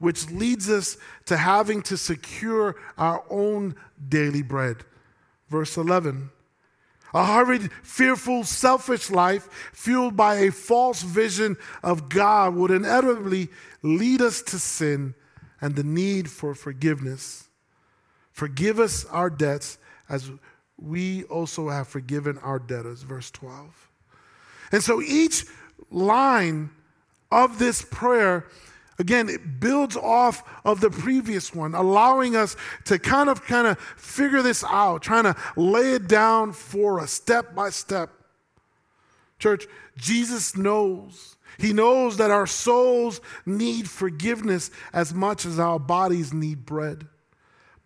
which 0.00 0.32
leads 0.32 0.68
us 0.68 0.96
to 1.26 1.36
having 1.36 1.80
to 1.82 1.96
secure 1.96 2.74
our 2.98 3.22
own 3.30 3.76
daily 4.08 4.42
bread. 4.42 4.78
Verse 5.48 5.76
11. 5.76 6.30
A 7.12 7.24
hurried, 7.24 7.72
fearful, 7.82 8.44
selfish 8.44 9.10
life 9.10 9.48
fueled 9.72 10.16
by 10.16 10.36
a 10.36 10.52
false 10.52 11.02
vision 11.02 11.56
of 11.82 12.08
God 12.08 12.54
would 12.54 12.70
inevitably 12.70 13.48
lead 13.82 14.20
us 14.22 14.42
to 14.42 14.58
sin 14.58 15.14
and 15.60 15.76
the 15.76 15.84
need 15.84 16.30
for 16.30 16.54
forgiveness. 16.54 17.48
Forgive 18.32 18.78
us 18.78 19.04
our 19.06 19.28
debts 19.28 19.78
as 20.08 20.30
we 20.78 21.24
also 21.24 21.68
have 21.68 21.88
forgiven 21.88 22.38
our 22.38 22.58
debtors. 22.58 23.02
Verse 23.02 23.30
12. 23.30 23.90
And 24.72 24.82
so 24.82 25.02
each 25.02 25.44
line 25.90 26.70
of 27.30 27.58
this 27.58 27.82
prayer 27.82 28.46
Again, 29.00 29.30
it 29.30 29.60
builds 29.60 29.96
off 29.96 30.44
of 30.62 30.82
the 30.82 30.90
previous 30.90 31.54
one, 31.54 31.74
allowing 31.74 32.36
us 32.36 32.54
to 32.84 32.98
kind 32.98 33.30
of 33.30 33.42
kind 33.42 33.66
of 33.66 33.78
figure 33.78 34.42
this 34.42 34.62
out, 34.62 35.00
trying 35.00 35.24
to 35.24 35.34
lay 35.56 35.94
it 35.94 36.06
down 36.06 36.52
for 36.52 37.00
us 37.00 37.10
step 37.10 37.54
by 37.54 37.70
step. 37.70 38.10
Church, 39.38 39.66
Jesus 39.96 40.54
knows. 40.54 41.36
He 41.56 41.72
knows 41.72 42.18
that 42.18 42.30
our 42.30 42.46
souls 42.46 43.22
need 43.46 43.88
forgiveness 43.88 44.70
as 44.92 45.14
much 45.14 45.46
as 45.46 45.58
our 45.58 45.78
bodies 45.78 46.34
need 46.34 46.66
bread. 46.66 47.06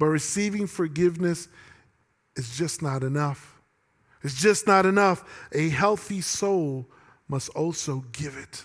But 0.01 0.07
receiving 0.07 0.67
forgiveness 0.67 1.47
is 2.35 2.57
just 2.57 2.83
not 2.83 3.05
enough. 3.05 3.63
It's 4.25 4.43
just 4.43 4.67
not 4.67 4.85
enough. 4.85 5.49
A 5.53 5.69
healthy 5.69 6.23
soul 6.23 6.91
must 7.29 7.51
also 7.51 8.05
give 8.11 8.37
it. 8.37 8.65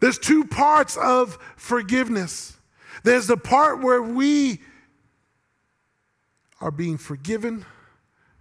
There's 0.00 0.18
two 0.18 0.44
parts 0.44 0.96
of 0.96 1.38
forgiveness. 1.56 2.56
There's 3.02 3.26
the 3.26 3.36
part 3.36 3.82
where 3.82 4.02
we 4.02 4.60
are 6.60 6.70
being 6.70 6.98
forgiven, 6.98 7.64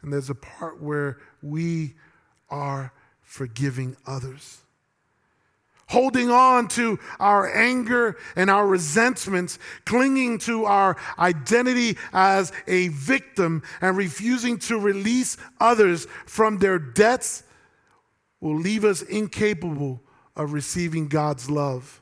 and 0.02 0.12
there's 0.12 0.30
a 0.30 0.36
part 0.36 0.82
where 0.82 1.20
we 1.42 1.96
are 2.50 2.94
forgiving 3.22 3.98
others. 4.06 4.60
Holding 5.88 6.30
on 6.32 6.70
to 6.70 6.98
our 7.20 7.54
anger 7.54 8.18
and 8.36 8.50
our 8.50 8.66
resentments, 8.66 9.60
clinging 9.86 10.40
to 10.40 10.66
our 10.66 10.98
identity 11.20 11.98
as 12.14 12.52
a 12.68 12.88
victim, 12.88 13.62
and 13.82 13.98
refusing 13.98 14.58
to 14.60 14.80
release 14.80 15.38
others 15.60 16.08
from 16.26 16.58
their 16.58 16.80
debts 16.80 17.44
will 18.40 18.58
leave 18.58 18.86
us 18.86 19.02
incapable 19.02 20.02
of 20.36 20.54
receiving 20.54 21.08
God's 21.08 21.50
love 21.50 22.02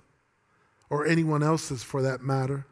or 0.90 1.06
anyone 1.06 1.44
else's 1.44 1.84
for 1.84 2.02
that 2.02 2.22
matter. 2.22 2.66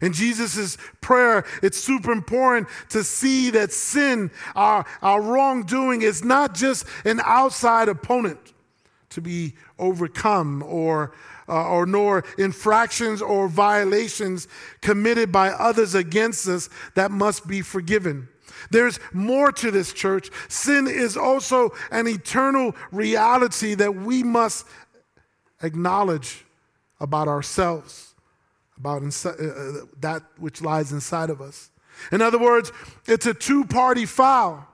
In 0.00 0.12
Jesus' 0.12 0.78
prayer, 1.00 1.44
it's 1.62 1.78
super 1.78 2.12
important 2.12 2.68
to 2.90 3.04
see 3.04 3.50
that 3.50 3.72
sin, 3.72 4.30
our, 4.56 4.86
our 5.02 5.20
wrongdoing, 5.20 6.02
is 6.02 6.24
not 6.24 6.54
just 6.54 6.86
an 7.04 7.20
outside 7.24 7.88
opponent 7.88 8.38
to 9.10 9.20
be 9.20 9.54
overcome 9.78 10.62
or, 10.66 11.12
uh, 11.48 11.68
or 11.68 11.84
nor 11.84 12.24
infractions 12.38 13.20
or 13.20 13.48
violations 13.48 14.48
committed 14.80 15.30
by 15.30 15.50
others 15.50 15.94
against 15.94 16.48
us 16.48 16.70
that 16.94 17.10
must 17.10 17.46
be 17.46 17.60
forgiven. 17.60 18.28
There's 18.70 18.98
more 19.12 19.52
to 19.52 19.70
this 19.70 19.92
church. 19.92 20.30
Sin 20.48 20.86
is 20.86 21.16
also 21.16 21.70
an 21.90 22.06
eternal 22.08 22.74
reality 22.90 23.74
that 23.74 23.94
we 23.94 24.22
must 24.22 24.66
acknowledge 25.62 26.44
about 27.00 27.28
ourselves, 27.28 28.14
about 28.76 29.02
uh, 29.02 29.28
uh, 29.28 29.72
that 30.00 30.22
which 30.38 30.62
lies 30.62 30.92
inside 30.92 31.30
of 31.30 31.40
us. 31.40 31.70
In 32.10 32.22
other 32.22 32.38
words, 32.38 32.72
it's 33.06 33.26
a 33.26 33.34
two 33.34 33.64
party 33.64 34.06
foul 34.06 34.68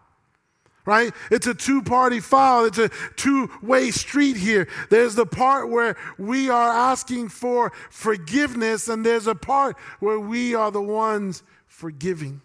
right? 0.88 1.12
It's 1.30 1.46
a 1.46 1.52
two 1.52 1.82
party 1.82 2.18
foul. 2.18 2.64
It's 2.64 2.78
a 2.78 2.88
two 3.14 3.50
way 3.60 3.90
street 3.90 4.38
here. 4.38 4.66
There's 4.88 5.14
the 5.14 5.26
part 5.26 5.68
where 5.68 5.98
we 6.16 6.48
are 6.48 6.70
asking 6.70 7.28
for 7.28 7.72
forgiveness, 7.90 8.88
and 8.88 9.04
there's 9.04 9.26
a 9.26 9.34
part 9.34 9.76
where 10.00 10.18
we 10.18 10.54
are 10.54 10.70
the 10.70 10.80
ones 10.80 11.42
forgiving. 11.66 12.40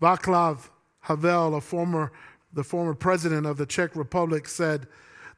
Václav 0.00 0.70
Havel, 1.00 1.54
a 1.54 1.60
former, 1.60 2.12
the 2.52 2.64
former 2.64 2.94
president 2.94 3.46
of 3.46 3.56
the 3.56 3.66
Czech 3.66 3.94
Republic, 3.94 4.48
said, 4.48 4.86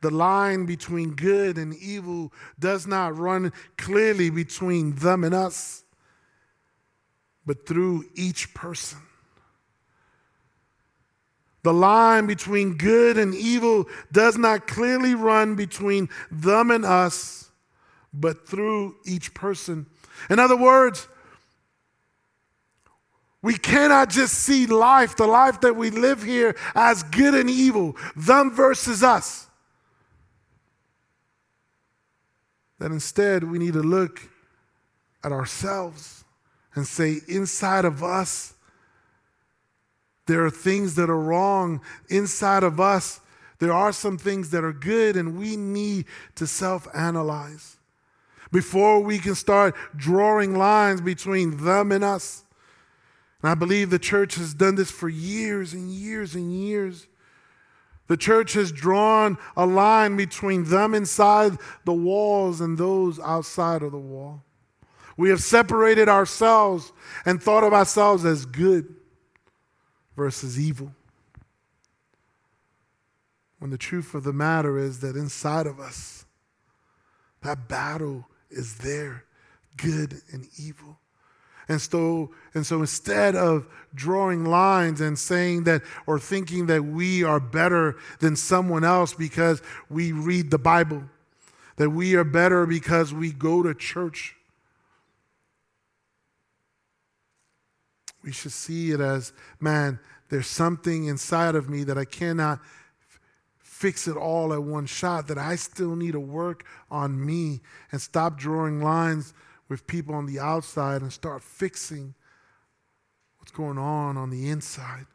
The 0.01 0.11
line 0.11 0.67
between 0.67 1.15
good 1.15 1.59
and 1.59 1.75
evil 1.77 2.33
does 2.59 2.87
not 2.87 3.17
run 3.17 3.53
clearly 3.77 4.31
between 4.31 4.95
them 4.97 5.25
and 5.25 5.35
us, 5.35 5.85
but 7.47 7.67
through 7.67 8.05
each 8.15 8.55
person. 8.55 8.99
The 11.63 11.73
line 11.73 12.27
between 12.27 12.75
good 12.75 13.19
and 13.19 13.35
evil 13.35 13.87
does 14.13 14.39
not 14.39 14.67
clearly 14.67 15.15
run 15.15 15.55
between 15.55 16.09
them 16.31 16.71
and 16.71 16.85
us, 16.85 17.51
but 18.13 18.49
through 18.49 18.97
each 19.05 19.35
person. 19.35 19.87
In 20.31 20.39
other 20.39 20.57
words, 20.57 21.09
we 23.43 23.55
cannot 23.55 24.11
just 24.11 24.35
see 24.35 24.67
life, 24.67 25.17
the 25.17 25.27
life 25.27 25.61
that 25.61 25.77
we 25.77 25.91
live 25.91 26.23
here, 26.23 26.57
as 26.75 27.03
good 27.05 27.35
and 27.35 27.49
evil, 27.49 27.97
them 28.17 28.51
versus 28.51 29.03
us. 29.03 29.47
That 32.79 32.91
instead 32.91 33.45
we 33.45 33.59
need 33.59 33.75
to 33.75 33.83
look 33.83 34.21
at 35.23 35.33
ourselves 35.33 36.25
and 36.75 36.87
say, 36.87 37.19
inside 37.29 37.85
of 37.85 38.03
us, 38.03 38.55
there 40.27 40.45
are 40.45 40.51
things 40.51 40.95
that 40.97 41.09
are 41.09 41.19
wrong. 41.19 41.81
Inside 42.09 42.63
of 42.63 42.79
us, 42.79 43.21
there 43.59 43.73
are 43.73 43.93
some 43.93 44.19
things 44.19 44.51
that 44.51 44.63
are 44.63 44.73
good, 44.73 45.17
and 45.17 45.39
we 45.39 45.57
need 45.57 46.05
to 46.37 46.47
self 46.47 46.87
analyze 46.95 47.77
before 48.53 49.01
we 49.01 49.19
can 49.19 49.35
start 49.35 49.75
drawing 49.97 50.57
lines 50.57 51.01
between 51.01 51.65
them 51.65 51.93
and 51.93 52.05
us. 52.05 52.45
And 53.43 53.51
I 53.51 53.55
believe 53.55 53.91
the 53.91 53.99
church 53.99 54.35
has 54.35 54.55
done 54.55 54.75
this 54.75 54.91
for 54.91 55.09
years 55.09 55.73
and 55.73 55.91
years 55.91 56.35
and 56.35 56.53
years. 56.53 57.07
The 58.09 58.17
church 58.17 58.55
has 58.55 58.73
drawn 58.73 59.39
a 59.57 59.67
line 59.67 60.17
between 60.17 60.65
them 60.65 60.95
inside 60.95 61.59
the 61.85 61.93
walls 61.93 62.61
and 62.61 62.77
those 62.77 63.21
outside 63.21 63.83
of 63.83 63.93
the 63.93 63.99
wall. 63.99 64.43
We 65.17 65.31
have 65.31 65.43
separated 65.43 66.09
ourselves 66.09 66.93
and 67.27 67.43
thought 67.43 67.65
of 67.65 67.73
ourselves 67.73 68.25
as 68.25 68.47
good 68.47 68.95
versus 70.17 70.59
evil. 70.59 70.95
When 73.59 73.71
the 73.71 73.79
truth 73.79 74.15
of 74.15 74.25
the 74.25 74.33
matter 74.33 74.79
is 74.79 75.01
that 75.01 75.17
inside 75.17 75.67
of 75.67 75.81
us, 75.81 76.25
that 77.43 77.69
battle 77.69 78.27
is 78.51 78.79
there 78.79 79.25
good 79.77 80.23
and 80.33 80.49
evil. 80.59 80.99
And 81.69 81.81
so, 81.81 82.31
and 82.55 82.65
so 82.65 82.81
instead 82.81 83.37
of 83.37 83.67
drawing 83.95 84.47
lines 84.47 85.01
and 85.01 85.19
saying 85.19 85.65
that 85.65 85.83
or 86.07 86.19
thinking 86.19 86.67
that 86.67 86.85
we 86.85 87.23
are 87.23 87.41
better 87.41 87.97
than 88.21 88.37
someone 88.37 88.85
else 88.85 89.13
because 89.13 89.61
we 89.91 90.13
read 90.13 90.51
the 90.51 90.59
Bible, 90.59 91.03
that 91.77 91.91
we 91.91 92.15
are 92.15 92.25
better 92.25 92.65
because 92.65 93.13
we 93.13 93.33
go 93.33 93.63
to 93.63 93.75
church, 93.75 94.35
we 98.25 98.33
should 98.33 98.53
see 98.53 98.91
it 98.91 99.01
as 99.01 99.33
man, 99.61 99.99
there's 100.31 100.47
something 100.47 101.07
inside 101.07 101.55
of 101.55 101.69
me 101.69 101.85
that 101.85 101.99
I 101.99 102.05
cannot 102.05 102.61
fix 103.59 104.09
it 104.09 104.17
all 104.17 104.53
at 104.53 104.63
one 104.63 104.87
shot, 104.87 105.29
that 105.29 105.39
I 105.39 105.55
still 105.57 105.95
need 105.95 106.13
to 106.13 106.21
work 106.21 106.65
on 106.91 107.25
me 107.25 107.61
and 107.93 108.01
stop 108.01 108.37
drawing 108.37 108.83
lines 108.83 109.35
with 109.69 109.87
people 109.87 110.15
on 110.15 110.27
the 110.27 110.39
outside 110.39 111.03
and 111.03 111.13
start 111.13 111.43
fixing 111.43 112.15
what's 113.39 113.53
going 113.53 113.79
on 113.79 114.17
on 114.17 114.31
the 114.31 114.49
inside. 114.49 115.07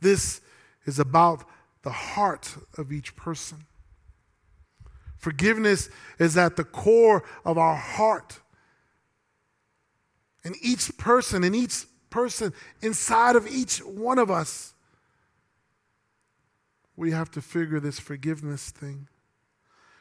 This 0.00 0.40
is 0.86 0.98
about 0.98 1.44
the 1.82 1.90
heart 1.90 2.56
of 2.78 2.92
each 2.92 3.16
person. 3.16 3.66
Forgiveness 5.16 5.88
is 6.18 6.36
at 6.36 6.56
the 6.56 6.64
core 6.64 7.24
of 7.44 7.56
our 7.56 7.76
heart. 7.76 8.40
And 10.44 10.54
each 10.60 10.96
person, 10.98 11.42
and 11.44 11.56
each 11.56 11.86
person 12.10 12.52
inside 12.82 13.34
of 13.34 13.46
each 13.46 13.78
one 13.78 14.18
of 14.18 14.30
us, 14.30 14.74
we 16.96 17.10
have 17.10 17.30
to 17.32 17.40
figure 17.40 17.80
this 17.80 17.98
forgiveness 17.98 18.70
thing. 18.70 19.08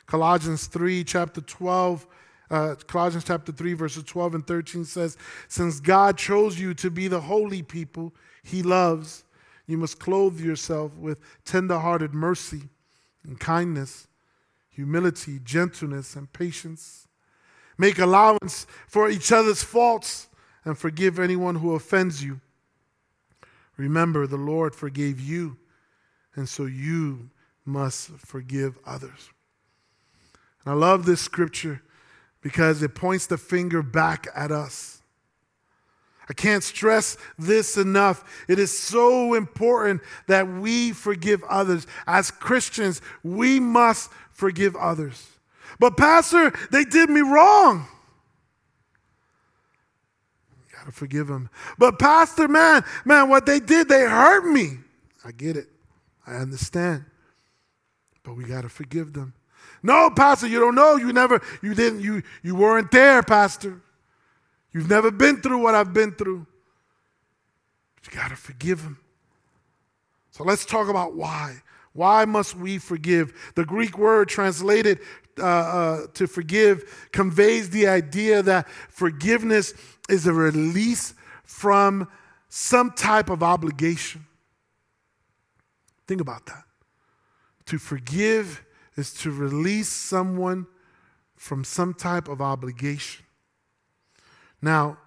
Colossians 0.06 0.68
3, 0.68 1.04
chapter 1.04 1.42
12 1.42 2.06
Uh, 2.54 2.76
Colossians 2.86 3.24
chapter 3.24 3.52
3, 3.52 3.74
verses 3.74 4.04
12 4.04 4.36
and 4.36 4.46
13 4.46 4.86
says, 4.86 5.18
Since 5.48 5.80
God 5.80 6.20
chose 6.20 6.60
you 6.60 6.76
to 6.76 6.92
be 6.92 7.08
the 7.08 7.22
holy 7.22 7.64
people 7.64 8.14
he 8.44 8.62
loves, 8.62 9.24
you 9.66 9.76
must 9.76 9.98
clothe 9.98 10.40
yourself 10.40 10.96
with 10.96 11.18
tender-hearted 11.46 12.14
mercy 12.14 12.70
and 13.24 13.40
kindness, 13.40 14.08
humility, 14.70 15.40
gentleness, 15.44 16.16
and 16.16 16.32
patience. 16.32 17.08
Make 17.80 17.98
allowance 17.98 18.68
for 18.88 19.10
each 19.10 19.32
other's 19.32 19.64
faults 19.64 20.28
and 20.64 20.78
forgive 20.78 21.18
anyone 21.18 21.56
who 21.56 21.74
offends 21.74 22.24
you. 22.24 22.40
Remember, 23.78 24.28
the 24.28 24.38
Lord 24.38 24.76
forgave 24.76 25.20
you, 25.20 25.58
and 26.36 26.48
so 26.48 26.66
you 26.66 27.32
must 27.66 28.10
forgive 28.12 28.78
others. 28.86 29.32
And 30.64 30.74
I 30.74 30.76
love 30.76 31.08
this 31.08 31.22
scripture 31.22 31.82
because 32.44 32.84
it 32.84 32.94
points 32.94 33.26
the 33.26 33.38
finger 33.38 33.82
back 33.82 34.28
at 34.36 34.52
us. 34.52 35.02
I 36.30 36.34
can't 36.34 36.64
stress 36.64 37.18
this 37.38 37.78
enough. 37.78 38.24
It 38.48 38.60
is 38.60 38.78
so 38.78 39.34
important 39.34 40.02
that 40.28 40.48
we 40.48 40.92
forgive 40.92 41.44
others. 41.46 41.88
As 42.06 42.32
Christians, 42.32 43.02
we 43.24 43.60
must 43.60 44.12
forgive 44.32 44.76
others. 44.76 45.28
But, 45.80 45.98
Pastor, 45.98 46.54
they 46.72 46.86
did 46.86 47.10
me 47.10 47.22
wrong. 47.22 47.88
You 50.70 50.78
gotta 50.78 50.92
forgive 50.92 51.28
them. 51.28 51.50
But, 51.78 52.00
Pastor, 52.00 52.48
man, 52.48 52.84
man, 53.04 53.30
what 53.30 53.46
they 53.46 53.60
did, 53.60 53.90
they 53.90 54.02
hurt 54.02 54.46
me. 54.46 54.78
I 55.26 55.32
get 55.32 55.58
it. 55.58 55.68
I 56.26 56.36
understand. 56.36 57.06
But 58.24 58.36
we 58.36 58.46
gotta 58.46 58.70
forgive 58.70 59.12
them. 59.14 59.34
No, 59.84 60.10
Pastor, 60.10 60.48
you 60.48 60.60
don't 60.60 60.76
know. 60.76 60.96
You 60.96 61.12
never, 61.12 61.42
you 61.62 61.76
didn't, 61.76 62.00
you, 62.00 62.24
you 62.42 62.56
weren't 62.56 62.90
there, 62.90 63.22
Pastor. 63.22 63.82
You've 64.72 64.90
never 64.90 65.12
been 65.12 65.42
through 65.42 65.60
what 65.60 65.76
I've 65.76 65.94
been 65.94 66.14
through. 66.14 66.48
But 67.96 68.14
you 68.14 68.20
got 68.20 68.30
to 68.30 68.36
forgive 68.38 68.80
him. 68.80 68.98
So 70.32 70.44
let's 70.44 70.66
talk 70.66 70.88
about 70.88 71.16
why. 71.16 71.62
Why 71.92 72.26
must 72.26 72.56
we 72.56 72.80
forgive? 72.80 73.54
The 73.56 73.66
Greek 73.66 73.98
word 73.98 74.30
translated 74.30 75.00
uh, 75.38 75.44
uh, 75.44 76.08
to 76.14 76.28
forgive 76.28 77.10
conveys 77.12 77.70
the 77.70 77.88
idea 77.88 78.42
that 78.42 78.68
forgiveness 78.90 79.74
is 80.10 80.26
a 80.26 80.34
release 80.34 81.14
from 81.44 82.08
some 82.50 82.92
type 82.92 83.30
of 83.30 83.44
obligation. 83.44 84.26
Think 86.08 86.22
about 86.22 86.46
that. 86.48 86.64
To 87.68 87.78
forgive 87.78 88.64
is 88.96 89.14
to 89.14 89.32
release 89.32 89.90
someone 89.90 90.68
from 91.36 91.64
some 91.64 91.94
type 91.94 92.28
of 92.28 92.42
obligation. 92.42 93.26
Now, 94.62 94.98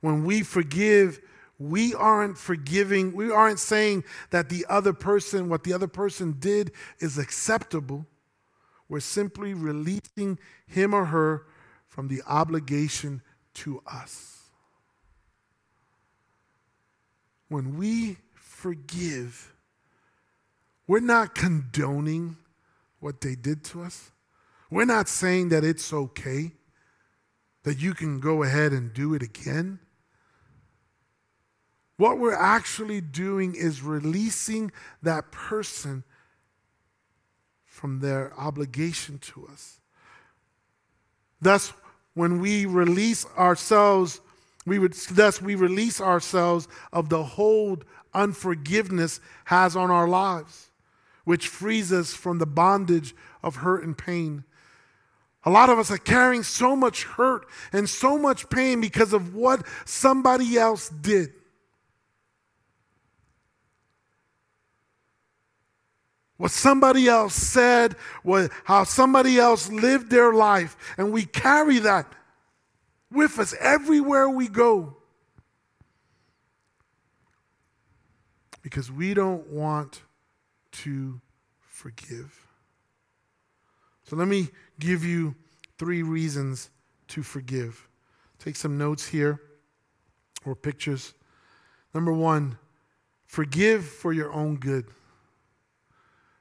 when 0.00 0.24
we 0.24 0.42
forgive, 0.42 1.20
we 1.58 1.94
aren't 1.94 2.38
forgiving, 2.38 3.14
we 3.14 3.30
aren't 3.30 3.58
saying 3.58 4.04
that 4.30 4.48
the 4.48 4.66
other 4.68 4.92
person, 4.92 5.48
what 5.48 5.64
the 5.64 5.72
other 5.72 5.88
person 5.88 6.36
did 6.38 6.72
is 7.00 7.18
acceptable. 7.18 8.06
We're 8.88 9.00
simply 9.00 9.54
releasing 9.54 10.38
him 10.66 10.94
or 10.94 11.06
her 11.06 11.46
from 11.86 12.08
the 12.08 12.22
obligation 12.26 13.22
to 13.54 13.82
us. 13.86 14.44
When 17.48 17.76
we 17.76 18.18
forgive, 18.34 19.54
we're 20.86 21.00
not 21.00 21.34
condoning 21.34 22.36
what 23.00 23.20
they 23.20 23.34
did 23.34 23.64
to 23.64 23.82
us. 23.82 24.10
We're 24.70 24.84
not 24.84 25.08
saying 25.08 25.48
that 25.50 25.64
it's 25.64 25.92
okay 25.92 26.52
that 27.64 27.80
you 27.80 27.94
can 27.94 28.20
go 28.20 28.42
ahead 28.42 28.72
and 28.72 28.92
do 28.92 29.14
it 29.14 29.22
again. 29.22 29.78
What 31.96 32.18
we're 32.18 32.32
actually 32.32 33.00
doing 33.00 33.54
is 33.54 33.82
releasing 33.82 34.70
that 35.02 35.32
person 35.32 36.04
from 37.64 38.00
their 38.00 38.32
obligation 38.38 39.18
to 39.18 39.48
us. 39.52 39.80
Thus, 41.40 41.72
when 42.14 42.40
we 42.40 42.66
release 42.66 43.26
ourselves, 43.36 44.20
we 44.66 44.78
would 44.78 44.94
thus 45.12 45.40
we 45.40 45.54
release 45.54 46.00
ourselves 46.00 46.68
of 46.92 47.08
the 47.08 47.22
hold 47.22 47.84
unforgiveness 48.14 49.20
has 49.44 49.76
on 49.76 49.90
our 49.90 50.08
lives, 50.08 50.67
which 51.28 51.46
frees 51.46 51.92
us 51.92 52.14
from 52.14 52.38
the 52.38 52.46
bondage 52.46 53.14
of 53.42 53.56
hurt 53.56 53.84
and 53.84 53.98
pain. 53.98 54.44
A 55.44 55.50
lot 55.50 55.68
of 55.68 55.78
us 55.78 55.90
are 55.90 55.98
carrying 55.98 56.42
so 56.42 56.74
much 56.74 57.04
hurt 57.04 57.46
and 57.70 57.86
so 57.86 58.16
much 58.16 58.48
pain 58.48 58.80
because 58.80 59.12
of 59.12 59.34
what 59.34 59.62
somebody 59.84 60.56
else 60.56 60.88
did. 60.88 61.34
What 66.38 66.50
somebody 66.50 67.08
else 67.08 67.34
said, 67.34 67.92
what, 68.22 68.50
how 68.64 68.84
somebody 68.84 69.38
else 69.38 69.70
lived 69.70 70.08
their 70.08 70.32
life, 70.32 70.78
and 70.96 71.12
we 71.12 71.26
carry 71.26 71.78
that 71.80 72.10
with 73.12 73.38
us 73.38 73.54
everywhere 73.60 74.30
we 74.30 74.48
go. 74.48 74.96
Because 78.62 78.90
we 78.90 79.12
don't 79.12 79.46
want 79.48 80.00
to 80.82 81.20
forgive. 81.60 82.46
So 84.04 84.16
let 84.16 84.28
me 84.28 84.48
give 84.78 85.04
you 85.04 85.34
three 85.78 86.02
reasons 86.02 86.70
to 87.08 87.22
forgive. 87.22 87.88
Take 88.38 88.56
some 88.56 88.78
notes 88.78 89.06
here 89.06 89.40
or 90.44 90.54
pictures. 90.54 91.14
Number 91.94 92.12
one, 92.12 92.58
forgive 93.26 93.84
for 93.84 94.12
your 94.12 94.32
own 94.32 94.56
good. 94.56 94.86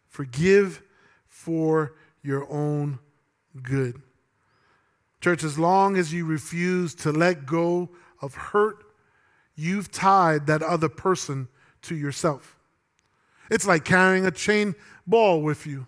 Forgive 0.07 0.81
for 1.27 1.93
your 2.21 2.51
own 2.51 2.99
good. 3.61 4.01
Church, 5.21 5.43
as 5.43 5.57
long 5.57 5.97
as 5.97 6.13
you 6.13 6.25
refuse 6.25 6.93
to 6.95 7.11
let 7.11 7.45
go 7.45 7.89
of 8.21 8.35
hurt, 8.35 8.83
you've 9.55 9.91
tied 9.91 10.47
that 10.47 10.61
other 10.61 10.89
person 10.89 11.47
to 11.83 11.95
yourself. 11.95 12.57
It's 13.50 13.66
like 13.66 13.86
carrying 13.86 14.26
a 14.26 14.32
chain 14.32 14.76
ball 15.06 15.41
with 15.41 15.66
you. 15.66 15.88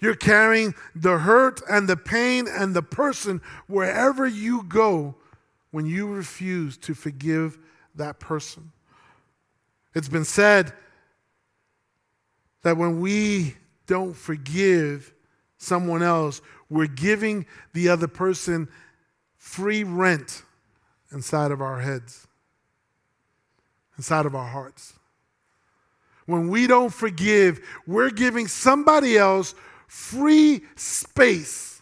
You're 0.00 0.14
carrying 0.14 0.74
the 0.94 1.18
hurt 1.18 1.60
and 1.68 1.88
the 1.88 1.96
pain 1.96 2.46
and 2.48 2.74
the 2.74 2.82
person 2.82 3.40
wherever 3.66 4.26
you 4.26 4.62
go 4.62 5.16
when 5.70 5.86
you 5.86 6.06
refuse 6.06 6.76
to 6.78 6.94
forgive 6.94 7.58
that 7.96 8.20
person. 8.20 8.70
It's 9.94 10.08
been 10.08 10.24
said 10.24 10.72
that 12.62 12.76
when 12.76 13.00
we 13.00 13.56
don't 13.86 14.14
forgive 14.14 15.12
someone 15.56 16.02
else, 16.02 16.40
we're 16.70 16.86
giving 16.86 17.46
the 17.72 17.88
other 17.88 18.06
person 18.06 18.68
free 19.36 19.82
rent 19.82 20.42
inside 21.12 21.50
of 21.50 21.60
our 21.60 21.80
heads, 21.80 22.26
inside 23.96 24.26
of 24.26 24.34
our 24.34 24.46
hearts. 24.46 24.97
When 26.28 26.48
we 26.48 26.66
don't 26.66 26.92
forgive, 26.92 27.58
we're 27.86 28.10
giving 28.10 28.48
somebody 28.48 29.16
else 29.16 29.54
free 29.86 30.60
space 30.76 31.80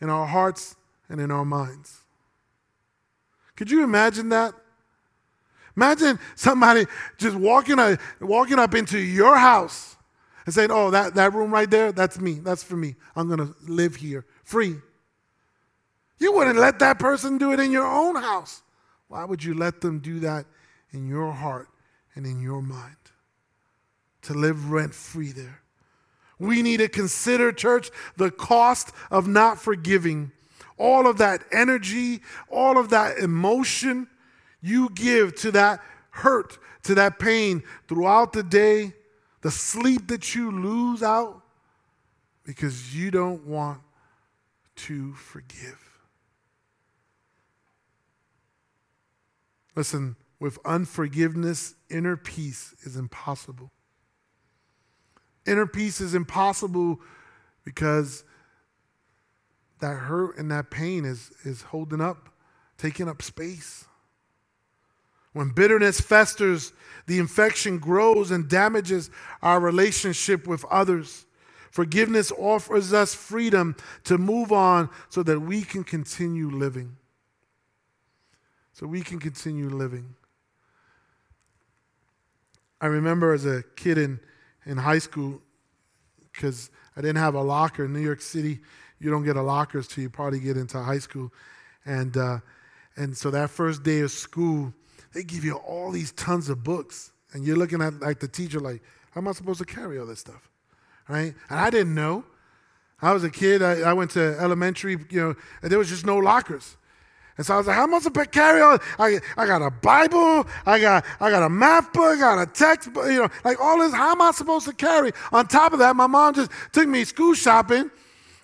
in 0.00 0.10
our 0.10 0.26
hearts 0.26 0.74
and 1.08 1.20
in 1.20 1.30
our 1.30 1.44
minds. 1.44 2.00
Could 3.54 3.70
you 3.70 3.84
imagine 3.84 4.30
that? 4.30 4.52
Imagine 5.76 6.18
somebody 6.34 6.86
just 7.18 7.36
walking, 7.36 7.78
up, 7.78 8.00
walking 8.20 8.58
up 8.58 8.74
into 8.74 8.98
your 8.98 9.36
house 9.36 9.94
and 10.44 10.52
saying, 10.52 10.72
Oh, 10.72 10.90
that, 10.90 11.14
that 11.14 11.32
room 11.32 11.52
right 11.52 11.70
there, 11.70 11.92
that's 11.92 12.18
me. 12.18 12.40
That's 12.40 12.64
for 12.64 12.74
me. 12.74 12.96
I'm 13.14 13.28
going 13.28 13.38
to 13.38 13.54
live 13.68 13.94
here 13.94 14.26
free. 14.42 14.74
You 16.18 16.32
wouldn't 16.32 16.58
let 16.58 16.80
that 16.80 16.98
person 16.98 17.38
do 17.38 17.52
it 17.52 17.60
in 17.60 17.70
your 17.70 17.86
own 17.86 18.16
house. 18.16 18.60
Why 19.06 19.24
would 19.24 19.44
you 19.44 19.54
let 19.54 19.80
them 19.80 20.00
do 20.00 20.18
that 20.18 20.46
in 20.90 21.06
your 21.06 21.30
heart 21.30 21.68
and 22.16 22.26
in 22.26 22.42
your 22.42 22.60
mind? 22.60 22.96
To 24.22 24.34
live 24.34 24.70
rent 24.70 24.94
free 24.94 25.32
there. 25.32 25.62
We 26.38 26.62
need 26.62 26.78
to 26.78 26.88
consider, 26.88 27.52
church, 27.52 27.90
the 28.16 28.30
cost 28.30 28.92
of 29.10 29.28
not 29.28 29.60
forgiving. 29.60 30.32
All 30.78 31.06
of 31.06 31.18
that 31.18 31.44
energy, 31.52 32.20
all 32.50 32.78
of 32.78 32.88
that 32.90 33.18
emotion 33.18 34.08
you 34.60 34.88
give 34.90 35.34
to 35.36 35.50
that 35.52 35.80
hurt, 36.10 36.58
to 36.84 36.94
that 36.94 37.18
pain 37.18 37.62
throughout 37.88 38.32
the 38.32 38.42
day, 38.42 38.94
the 39.42 39.50
sleep 39.50 40.08
that 40.08 40.34
you 40.34 40.50
lose 40.50 41.02
out 41.02 41.42
because 42.44 42.96
you 42.96 43.10
don't 43.10 43.46
want 43.46 43.80
to 44.74 45.12
forgive. 45.14 45.78
Listen, 49.74 50.16
with 50.38 50.58
unforgiveness, 50.64 51.74
inner 51.88 52.16
peace 52.16 52.74
is 52.82 52.96
impossible. 52.96 53.70
Inner 55.46 55.66
peace 55.66 56.00
is 56.00 56.14
impossible 56.14 57.00
because 57.64 58.24
that 59.80 59.94
hurt 59.94 60.38
and 60.38 60.50
that 60.50 60.70
pain 60.70 61.04
is, 61.04 61.32
is 61.44 61.62
holding 61.62 62.00
up, 62.00 62.28
taking 62.78 63.08
up 63.08 63.20
space. 63.20 63.84
When 65.32 65.48
bitterness 65.50 66.00
festers, 66.00 66.72
the 67.06 67.18
infection 67.18 67.78
grows 67.78 68.30
and 68.30 68.48
damages 68.48 69.10
our 69.42 69.58
relationship 69.58 70.46
with 70.46 70.64
others. 70.66 71.26
Forgiveness 71.70 72.30
offers 72.38 72.92
us 72.92 73.14
freedom 73.14 73.74
to 74.04 74.18
move 74.18 74.52
on 74.52 74.90
so 75.08 75.22
that 75.22 75.40
we 75.40 75.62
can 75.62 75.84
continue 75.84 76.50
living. 76.50 76.96
So 78.74 78.86
we 78.86 79.00
can 79.00 79.18
continue 79.18 79.68
living. 79.68 80.14
I 82.80 82.86
remember 82.86 83.32
as 83.32 83.46
a 83.46 83.62
kid 83.76 83.96
in, 83.96 84.20
in 84.66 84.76
high 84.76 84.98
school, 84.98 85.40
because 86.32 86.70
I 86.96 87.00
didn't 87.00 87.18
have 87.18 87.34
a 87.34 87.42
locker 87.42 87.84
in 87.84 87.92
New 87.92 88.00
York 88.00 88.20
City. 88.20 88.60
You 88.98 89.10
don't 89.10 89.24
get 89.24 89.36
a 89.36 89.42
locker 89.42 89.82
till 89.82 90.02
you 90.02 90.10
probably 90.10 90.40
get 90.40 90.56
into 90.56 90.78
high 90.78 90.98
school. 90.98 91.32
And, 91.84 92.16
uh, 92.16 92.38
and 92.96 93.16
so 93.16 93.30
that 93.30 93.50
first 93.50 93.82
day 93.82 94.00
of 94.00 94.10
school, 94.10 94.72
they 95.12 95.22
give 95.24 95.44
you 95.44 95.54
all 95.54 95.90
these 95.90 96.12
tons 96.12 96.48
of 96.48 96.62
books. 96.62 97.12
And 97.32 97.44
you're 97.44 97.56
looking 97.56 97.82
at 97.82 98.00
like 98.00 98.20
the 98.20 98.28
teacher 98.28 98.60
like, 98.60 98.82
how 99.10 99.20
am 99.20 99.28
I 99.28 99.32
supposed 99.32 99.58
to 99.58 99.64
carry 99.64 99.98
all 99.98 100.06
this 100.06 100.20
stuff? 100.20 100.50
Right? 101.08 101.34
And 101.50 101.60
I 101.60 101.70
didn't 101.70 101.94
know. 101.94 102.24
I 103.00 103.12
was 103.12 103.24
a 103.24 103.30
kid. 103.30 103.62
I, 103.62 103.80
I 103.80 103.92
went 103.92 104.12
to 104.12 104.36
elementary, 104.38 104.96
you 105.10 105.20
know, 105.20 105.34
and 105.60 105.70
there 105.70 105.78
was 105.78 105.88
just 105.88 106.06
no 106.06 106.18
lockers. 106.18 106.76
And 107.36 107.46
so 107.46 107.54
I 107.54 107.58
was 107.58 107.66
like, 107.66 107.76
how 107.76 107.84
am 107.84 107.94
I 107.94 107.98
supposed 107.98 108.32
to 108.32 108.38
carry 108.38 108.60
on? 108.60 108.78
I, 108.98 109.18
I 109.36 109.46
got 109.46 109.62
a 109.62 109.70
Bible, 109.70 110.46
I 110.66 110.78
got, 110.78 111.04
I 111.18 111.30
got 111.30 111.42
a 111.42 111.48
math 111.48 111.92
book, 111.92 112.18
I 112.18 112.20
got 112.20 112.42
a 112.42 112.46
textbook, 112.46 113.06
you 113.06 113.22
know, 113.22 113.28
like 113.44 113.58
all 113.60 113.78
this. 113.78 113.94
How 113.94 114.12
am 114.12 114.20
I 114.20 114.32
supposed 114.32 114.66
to 114.66 114.74
carry? 114.74 115.12
On 115.32 115.46
top 115.46 115.72
of 115.72 115.78
that, 115.78 115.96
my 115.96 116.06
mom 116.06 116.34
just 116.34 116.50
took 116.72 116.86
me 116.86 117.04
school 117.04 117.34
shopping 117.34 117.90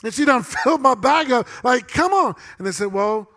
and 0.03 0.15
she 0.15 0.25
done 0.25 0.43
filled 0.65 0.81
my 0.81 0.95
bag 0.95 1.31
up. 1.31 1.47
Like, 1.63 1.89
come 1.89 2.13
on. 2.13 2.35
And 2.57 2.67
they 2.67 2.73
said, 2.73 2.93
well, 2.93 3.29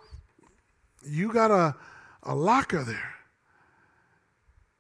you 1.06 1.34
got 1.34 1.52
a, 1.52 1.76
a 2.24 2.36
locker 2.36 2.84
there. 2.84 3.14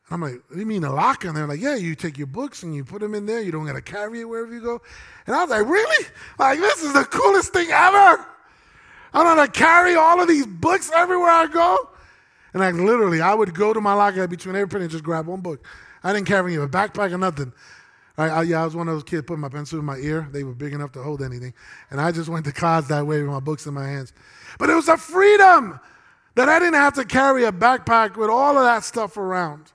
And 0.07 0.15
I'm 0.15 0.21
like, 0.21 0.41
what 0.47 0.53
do 0.53 0.59
you 0.59 0.65
mean 0.65 0.83
a 0.83 0.93
locker? 0.93 1.27
And 1.27 1.35
they're 1.35 1.47
like, 1.47 1.61
yeah, 1.61 1.75
you 1.75 1.95
take 1.95 2.17
your 2.17 2.27
books 2.27 2.63
and 2.63 2.73
you 2.73 2.85
put 2.85 3.01
them 3.01 3.13
in 3.13 3.25
there. 3.25 3.41
You 3.41 3.51
don't 3.51 3.65
got 3.65 3.73
to 3.73 3.81
carry 3.81 4.21
it 4.21 4.25
wherever 4.25 4.53
you 4.53 4.61
go. 4.61 4.81
And 5.27 5.35
I 5.35 5.41
was 5.41 5.49
like, 5.49 5.67
really? 5.67 6.05
Like, 6.39 6.59
this 6.59 6.81
is 6.83 6.93
the 6.93 7.03
coolest 7.03 7.53
thing 7.53 7.69
ever. 7.71 8.25
I'm 9.13 9.45
to 9.45 9.51
carry 9.51 9.95
all 9.95 10.21
of 10.21 10.27
these 10.27 10.45
books 10.45 10.91
everywhere 10.95 11.29
I 11.29 11.47
go. 11.47 11.89
And 12.53 12.61
like 12.61 12.75
literally, 12.75 13.21
I 13.21 13.33
would 13.33 13.53
go 13.53 13.73
to 13.73 13.81
my 13.81 13.93
locker 13.93 14.27
between 14.27 14.55
every 14.55 14.67
penny 14.67 14.83
and 14.83 14.91
just 14.91 15.03
grab 15.03 15.27
one 15.27 15.41
book. 15.41 15.65
I 16.03 16.13
didn't 16.13 16.27
carry 16.27 16.55
a 16.55 16.67
backpack 16.67 17.11
or 17.11 17.17
nothing. 17.17 17.53
I, 18.17 18.29
I, 18.29 18.43
yeah, 18.43 18.61
I 18.61 18.65
was 18.65 18.75
one 18.75 18.87
of 18.87 18.95
those 18.95 19.03
kids 19.03 19.23
putting 19.25 19.41
my 19.41 19.49
pencil 19.49 19.79
in 19.79 19.85
my 19.85 19.97
ear. 19.97 20.27
They 20.31 20.43
were 20.43 20.53
big 20.53 20.73
enough 20.73 20.91
to 20.93 21.03
hold 21.03 21.21
anything. 21.21 21.53
And 21.89 22.01
I 22.01 22.11
just 22.11 22.29
went 22.29 22.45
to 22.45 22.51
class 22.51 22.87
that 22.87 23.05
way 23.05 23.21
with 23.21 23.31
my 23.31 23.39
books 23.39 23.65
in 23.65 23.73
my 23.73 23.87
hands. 23.87 24.13
But 24.59 24.69
it 24.69 24.75
was 24.75 24.89
a 24.89 24.97
freedom 24.97 25.79
that 26.35 26.49
I 26.49 26.59
didn't 26.59 26.75
have 26.75 26.93
to 26.95 27.05
carry 27.05 27.45
a 27.45 27.51
backpack 27.51 28.17
with 28.17 28.29
all 28.29 28.57
of 28.57 28.63
that 28.63 28.83
stuff 28.83 29.17
around. 29.17 29.71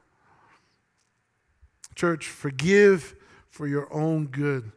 Church, 1.94 2.26
forgive 2.26 3.14
for 3.48 3.66
your 3.66 3.92
own 3.92 4.26
good. 4.26 4.70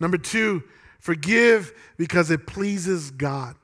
Number 0.00 0.16
two, 0.16 0.62
forgive 0.98 1.72
because 1.98 2.30
it 2.30 2.46
pleases 2.46 3.10
God. 3.10 3.54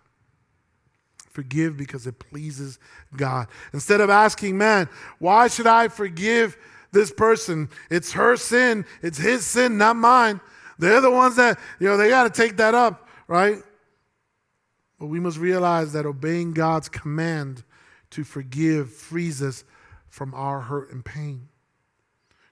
Forgive 1.41 1.79
because 1.79 2.07
it 2.07 2.19
pleases 2.19 2.79
God. 3.17 3.49
Instead 3.73 4.03
of 4.03 4.11
asking, 4.11 4.59
man, 4.59 4.91
why 5.21 5.49
should 5.49 5.67
I 5.67 5.89
forgive 5.89 6.59
this 6.93 7.11
person? 7.11 7.71
It's 7.89 8.13
her 8.13 8.37
sin, 8.37 8.85
it's 9.01 9.17
his 9.17 9.47
sin, 9.47 9.79
not 9.79 9.97
mine. 9.97 10.43
They're 10.79 11.01
the 11.01 11.11
ones 11.11 11.37
that, 11.37 11.59
you 11.79 11.89
know, 11.89 11.97
they 11.97 12.11
got 12.11 12.25
to 12.25 12.43
take 12.43 12.59
that 12.59 12.75
up, 12.75 13.09
right? 13.27 13.57
But 14.99 15.07
we 15.07 15.19
must 15.19 15.39
realize 15.39 15.95
that 15.95 16.05
obeying 16.05 16.53
God's 16.53 16.91
command 16.91 17.65
to 18.11 18.23
forgive 18.23 18.93
frees 18.93 19.41
us 19.41 19.65
from 20.11 20.35
our 20.35 20.61
hurt 20.61 20.93
and 20.93 21.03
pain. 21.03 21.49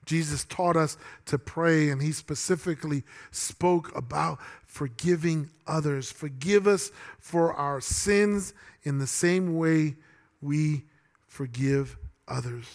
Jesus 0.03 0.45
taught 0.45 0.75
us 0.75 0.97
to 1.27 1.37
pray, 1.37 1.91
and 1.91 2.01
he 2.01 2.11
specifically 2.11 3.03
spoke 3.29 3.95
about 3.95 4.39
forgiving 4.65 5.51
others. 5.67 6.11
Forgive 6.11 6.65
us 6.65 6.91
for 7.19 7.53
our 7.53 7.79
sins 7.79 8.55
in 8.83 8.99
the 8.99 9.07
same 9.07 9.57
way 9.57 9.95
we 10.41 10.83
forgive 11.27 11.97
others. 12.27 12.65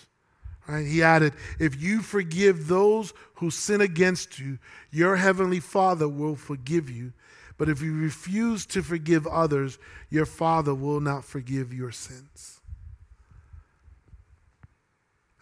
Right? 0.66 0.86
He 0.86 1.02
added, 1.02 1.34
If 1.59 1.80
you 1.80 2.00
forgive 2.00 2.68
those 2.68 3.12
who 3.34 3.50
sin 3.50 3.80
against 3.80 4.38
you, 4.38 4.59
your 4.90 5.16
heavenly 5.16 5.61
Father 5.61 6.09
will 6.09 6.36
forgive 6.36 6.88
you. 6.88 7.12
But 7.57 7.68
if 7.68 7.80
you 7.82 7.96
refuse 7.96 8.66
to 8.66 8.82
forgive 8.82 9.26
others, 9.26 9.78
your 10.11 10.26
Father 10.26 10.74
will 10.74 11.00
not 11.00 11.24
forgive 11.24 11.72
your 11.72 11.92
sins. 11.92 12.61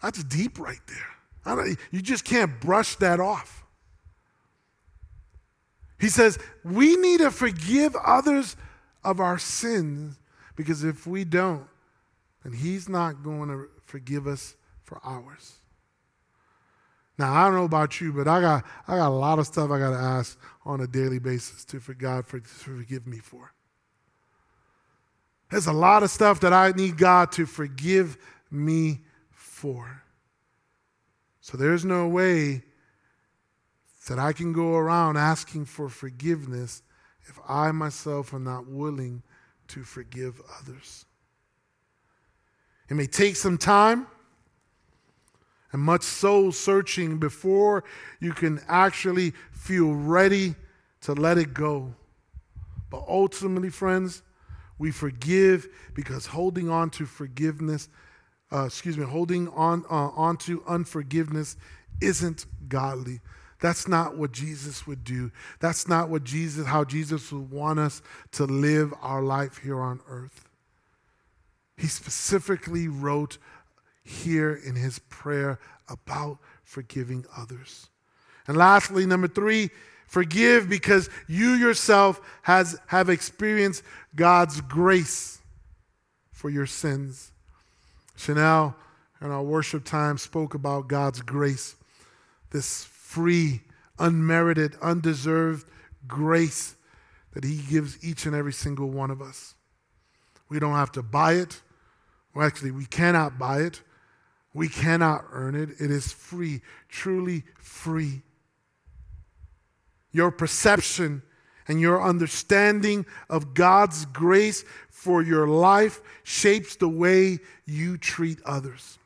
That's 0.01 0.23
deep 0.23 0.59
right 0.59 0.81
there 0.87 1.13
you 1.91 2.01
just 2.01 2.25
can't 2.25 2.59
brush 2.59 2.95
that 2.97 3.19
off. 3.19 3.65
He 5.99 6.09
says, 6.09 6.37
we 6.63 6.95
need 6.95 7.19
to 7.19 7.31
forgive 7.31 7.95
others 7.95 8.55
of 9.03 9.19
our 9.19 9.39
sins 9.39 10.17
because 10.55 10.83
if 10.83 11.07
we 11.07 11.23
don't, 11.23 11.67
then 12.43 12.53
He's 12.53 12.89
not 12.89 13.23
going 13.23 13.49
to 13.49 13.67
forgive 13.85 14.27
us 14.27 14.55
for 14.83 14.99
ours. 15.03 15.53
Now, 17.17 17.33
I 17.33 17.45
don't 17.45 17.55
know 17.55 17.65
about 17.65 18.01
you, 18.01 18.11
but 18.11 18.27
I 18.27 18.41
got, 18.41 18.65
I 18.87 18.97
got 18.97 19.09
a 19.09 19.15
lot 19.15 19.39
of 19.39 19.45
stuff 19.45 19.69
I 19.69 19.77
got 19.77 19.91
to 19.91 19.97
ask 19.97 20.39
on 20.65 20.81
a 20.81 20.87
daily 20.87 21.19
basis 21.19 21.63
to 21.65 21.79
for 21.79 21.93
God 21.93 22.25
for, 22.25 22.39
to 22.39 22.47
forgive 22.47 23.05
me 23.05 23.19
for. 23.19 23.53
There's 25.51 25.67
a 25.67 25.73
lot 25.73 26.01
of 26.01 26.09
stuff 26.09 26.39
that 26.39 26.53
I 26.53 26.71
need 26.71 26.97
God 26.97 27.31
to 27.33 27.45
forgive 27.45 28.17
me 28.49 29.01
for. 29.31 30.01
So 31.41 31.57
there's 31.57 31.85
no 31.85 32.07
way 32.07 32.63
that 34.07 34.17
I 34.17 34.33
can 34.33 34.51
go 34.51 34.75
around 34.75 35.17
asking 35.17 35.65
for 35.65 35.89
forgiveness 35.89 36.81
if 37.27 37.39
I 37.47 37.71
myself 37.71 38.33
am 38.33 38.43
not 38.43 38.67
willing 38.67 39.21
to 39.69 39.83
forgive 39.83 40.41
others. 40.59 41.05
It 42.89 42.95
may 42.95 43.07
take 43.07 43.35
some 43.35 43.57
time 43.57 44.07
and 45.71 45.81
much 45.81 46.03
soul 46.03 46.51
searching 46.51 47.17
before 47.17 47.83
you 48.19 48.33
can 48.33 48.61
actually 48.67 49.33
feel 49.51 49.93
ready 49.93 50.55
to 51.01 51.13
let 51.13 51.37
it 51.37 51.53
go. 51.53 51.95
But 52.89 53.03
ultimately, 53.07 53.69
friends, 53.69 54.21
we 54.77 54.91
forgive 54.91 55.67
because 55.93 56.27
holding 56.27 56.69
on 56.69 56.89
to 56.91 57.05
forgiveness 57.05 57.89
uh, 58.53 58.65
excuse 58.65 58.97
me, 58.97 59.05
holding 59.05 59.47
on 59.49 59.83
uh, 59.89 60.09
onto 60.15 60.63
unforgiveness 60.67 61.57
isn't 62.01 62.45
godly. 62.69 63.19
That's 63.63 63.87
not 63.87 64.17
what 64.17 64.33
Jesus 64.33 64.85
would 64.85 65.05
do. 65.05 65.31
That's 65.61 65.87
not 65.87 66.09
what 66.09 66.25
Jesus, 66.25 66.67
how 66.67 66.83
Jesus 66.83 67.31
would 67.31 67.49
want 67.49 67.79
us 67.79 68.01
to 68.33 68.43
live 68.43 68.93
our 69.01 69.21
life 69.21 69.59
here 69.59 69.79
on 69.79 70.01
earth. 70.09 70.49
He 71.77 71.87
specifically 71.87 72.89
wrote 72.89 73.37
here 74.03 74.53
in 74.53 74.75
his 74.75 74.99
prayer 75.07 75.61
about 75.87 76.39
forgiving 76.65 77.23
others. 77.37 77.87
And 78.49 78.57
lastly, 78.57 79.05
number 79.05 79.29
three, 79.29 79.69
forgive 80.07 80.67
because 80.67 81.09
you 81.29 81.51
yourself 81.51 82.19
has, 82.41 82.77
have 82.87 83.07
experienced 83.07 83.83
God's 84.13 84.59
grace 84.59 85.39
for 86.33 86.49
your 86.49 86.65
sins. 86.65 87.31
Chanel 88.17 88.75
in 89.21 89.31
our 89.31 89.41
worship 89.41 89.85
time 89.85 90.17
spoke 90.17 90.53
about 90.53 90.89
God's 90.89 91.21
grace, 91.21 91.77
this 92.49 92.89
free, 93.13 93.61
unmerited, 93.99 94.75
undeserved 94.81 95.69
grace 96.07 96.75
that 97.33 97.43
He 97.43 97.57
gives 97.69 98.03
each 98.03 98.25
and 98.25 98.35
every 98.35 98.53
single 98.53 98.89
one 98.89 99.11
of 99.11 99.21
us. 99.21 99.53
We 100.49 100.57
don't 100.57 100.73
have 100.73 100.91
to 100.93 101.03
buy 101.03 101.33
it. 101.33 101.61
Well, 102.33 102.45
actually, 102.45 102.71
we 102.71 102.85
cannot 102.85 103.37
buy 103.37 103.61
it. 103.61 103.83
We 104.55 104.67
cannot 104.67 105.25
earn 105.31 105.53
it. 105.53 105.69
It 105.79 105.91
is 105.91 106.11
free, 106.11 106.61
truly 106.89 107.43
free. 107.59 108.23
Your 110.11 110.31
perception 110.31 111.21
and 111.67 111.79
your 111.79 112.01
understanding 112.01 113.05
of 113.29 113.53
God's 113.53 114.05
grace 114.05 114.65
for 114.89 115.21
your 115.21 115.47
life 115.47 116.01
shapes 116.23 116.77
the 116.77 116.89
way 116.89 117.37
you 117.67 117.99
treat 117.99 118.39
others. 118.43 118.97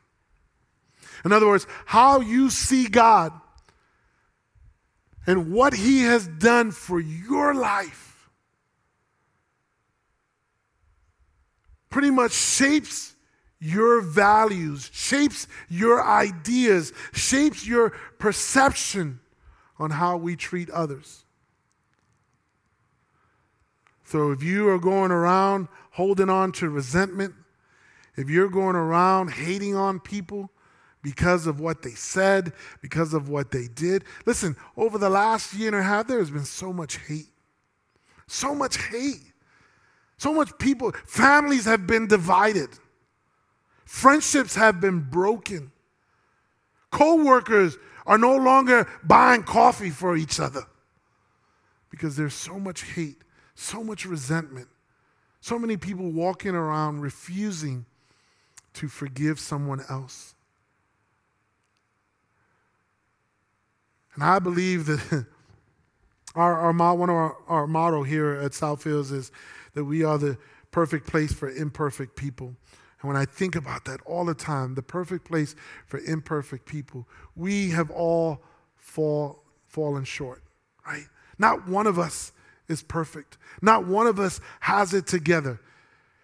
In 1.26 1.32
other 1.32 1.46
words, 1.46 1.66
how 1.84 2.20
you 2.20 2.48
see 2.48 2.88
God 2.88 3.32
and 5.28 5.52
what 5.52 5.74
He 5.74 6.04
has 6.04 6.26
done 6.26 6.70
for 6.70 6.98
your 6.98 7.54
life 7.54 8.30
pretty 11.90 12.10
much 12.10 12.32
shapes 12.32 13.14
your 13.60 14.00
values, 14.00 14.90
shapes 14.90 15.46
your 15.68 16.02
ideas, 16.02 16.94
shapes 17.12 17.66
your 17.66 17.90
perception 18.18 19.20
on 19.78 19.90
how 19.90 20.16
we 20.16 20.34
treat 20.34 20.70
others. 20.70 21.26
So 24.04 24.32
if 24.32 24.42
you 24.42 24.70
are 24.70 24.78
going 24.78 25.10
around 25.10 25.68
holding 25.90 26.30
on 26.30 26.52
to 26.52 26.70
resentment, 26.70 27.34
if 28.16 28.30
you're 28.30 28.48
going 28.48 28.76
around 28.76 29.32
hating 29.32 29.76
on 29.76 30.00
people 30.00 30.50
because 31.02 31.46
of 31.46 31.60
what 31.60 31.82
they 31.82 31.92
said, 31.92 32.52
because 32.80 33.14
of 33.14 33.28
what 33.28 33.50
they 33.50 33.68
did, 33.68 34.04
listen, 34.26 34.56
over 34.76 34.98
the 34.98 35.08
last 35.08 35.54
year 35.54 35.68
and 35.68 35.76
a 35.76 35.82
half, 35.82 36.06
there 36.06 36.18
has 36.18 36.30
been 36.30 36.44
so 36.44 36.72
much 36.72 36.98
hate. 36.98 37.28
So 38.26 38.54
much 38.54 38.76
hate. 38.76 39.32
So 40.16 40.34
much 40.34 40.50
people, 40.58 40.92
families 41.06 41.64
have 41.64 41.86
been 41.86 42.08
divided. 42.08 42.68
Friendships 43.84 44.54
have 44.56 44.80
been 44.80 45.00
broken. 45.00 45.70
Co 46.90 47.22
workers 47.24 47.78
are 48.06 48.18
no 48.18 48.36
longer 48.36 48.88
buying 49.04 49.44
coffee 49.44 49.90
for 49.90 50.16
each 50.16 50.40
other 50.40 50.62
because 51.90 52.16
there's 52.16 52.34
so 52.34 52.58
much 52.58 52.82
hate 52.82 53.22
so 53.58 53.82
much 53.82 54.06
resentment, 54.06 54.68
so 55.40 55.58
many 55.58 55.76
people 55.76 56.12
walking 56.12 56.54
around 56.54 57.00
refusing 57.00 57.84
to 58.72 58.86
forgive 58.86 59.40
someone 59.40 59.82
else. 59.90 60.34
And 64.18 64.24
I 64.24 64.40
believe 64.40 64.86
that 64.86 65.26
our, 66.34 66.58
our 66.58 66.72
one 66.96 67.08
of 67.08 67.14
our, 67.14 67.36
our 67.46 67.66
motto 67.68 68.02
here 68.02 68.32
at 68.32 68.50
Southfields 68.50 69.12
is 69.12 69.30
that 69.74 69.84
we 69.84 70.02
are 70.02 70.18
the 70.18 70.36
perfect 70.72 71.06
place 71.06 71.32
for 71.32 71.48
imperfect 71.48 72.16
people. 72.16 72.48
And 73.00 73.06
when 73.06 73.16
I 73.16 73.26
think 73.26 73.54
about 73.54 73.84
that 73.84 74.00
all 74.04 74.24
the 74.24 74.34
time, 74.34 74.74
the 74.74 74.82
perfect 74.82 75.24
place 75.24 75.54
for 75.86 76.00
imperfect 76.00 76.66
people, 76.66 77.06
we 77.36 77.70
have 77.70 77.92
all 77.92 78.42
fall, 78.74 79.44
fallen 79.68 80.02
short, 80.02 80.42
right? 80.84 81.06
Not 81.38 81.68
one 81.68 81.86
of 81.86 81.96
us 81.96 82.32
is 82.66 82.82
perfect. 82.82 83.38
Not 83.62 83.86
one 83.86 84.08
of 84.08 84.18
us 84.18 84.40
has 84.58 84.94
it 84.94 85.06
together. 85.06 85.60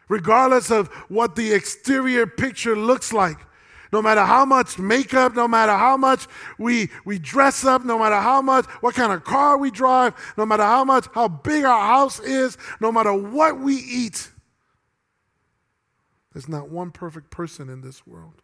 Regardless 0.09 0.73
of 0.73 0.89
what 1.09 1.37
the 1.37 1.53
exterior 1.53 2.27
picture 2.27 2.75
looks 2.75 3.13
like, 3.13 3.39
no 3.93 4.03
matter 4.03 4.24
how 4.24 4.45
much 4.45 4.78
makeup, 4.78 5.35
no 5.35 5.47
matter 5.47 5.72
how 5.72 5.97
much 5.97 6.26
we, 6.59 6.91
we 7.05 7.18
dress 7.18 7.64
up, 7.64 7.85
no 7.85 7.99
matter 7.99 8.16
how 8.16 8.43
much, 8.43 8.66
what 8.80 8.95
kind 8.95 9.12
of 9.12 9.24
car 9.24 9.57
we 9.59 9.70
drive, 9.70 10.14
no 10.37 10.45
matter 10.47 10.62
how 10.62 10.85
much, 10.85 11.07
how 11.12 11.28
big 11.28 11.64
our 11.64 11.87
house 11.87 12.20
is, 12.20 12.59
no 12.80 12.91
matter 12.91 13.12
what 13.12 13.61
we 13.61 13.74
eat, 13.76 14.30
there's 16.32 16.49
not 16.49 16.68
one 16.68 16.91
perfect 16.91 17.30
person 17.30 17.68
in 17.68 17.80
this 17.80 18.07
world. 18.07 18.43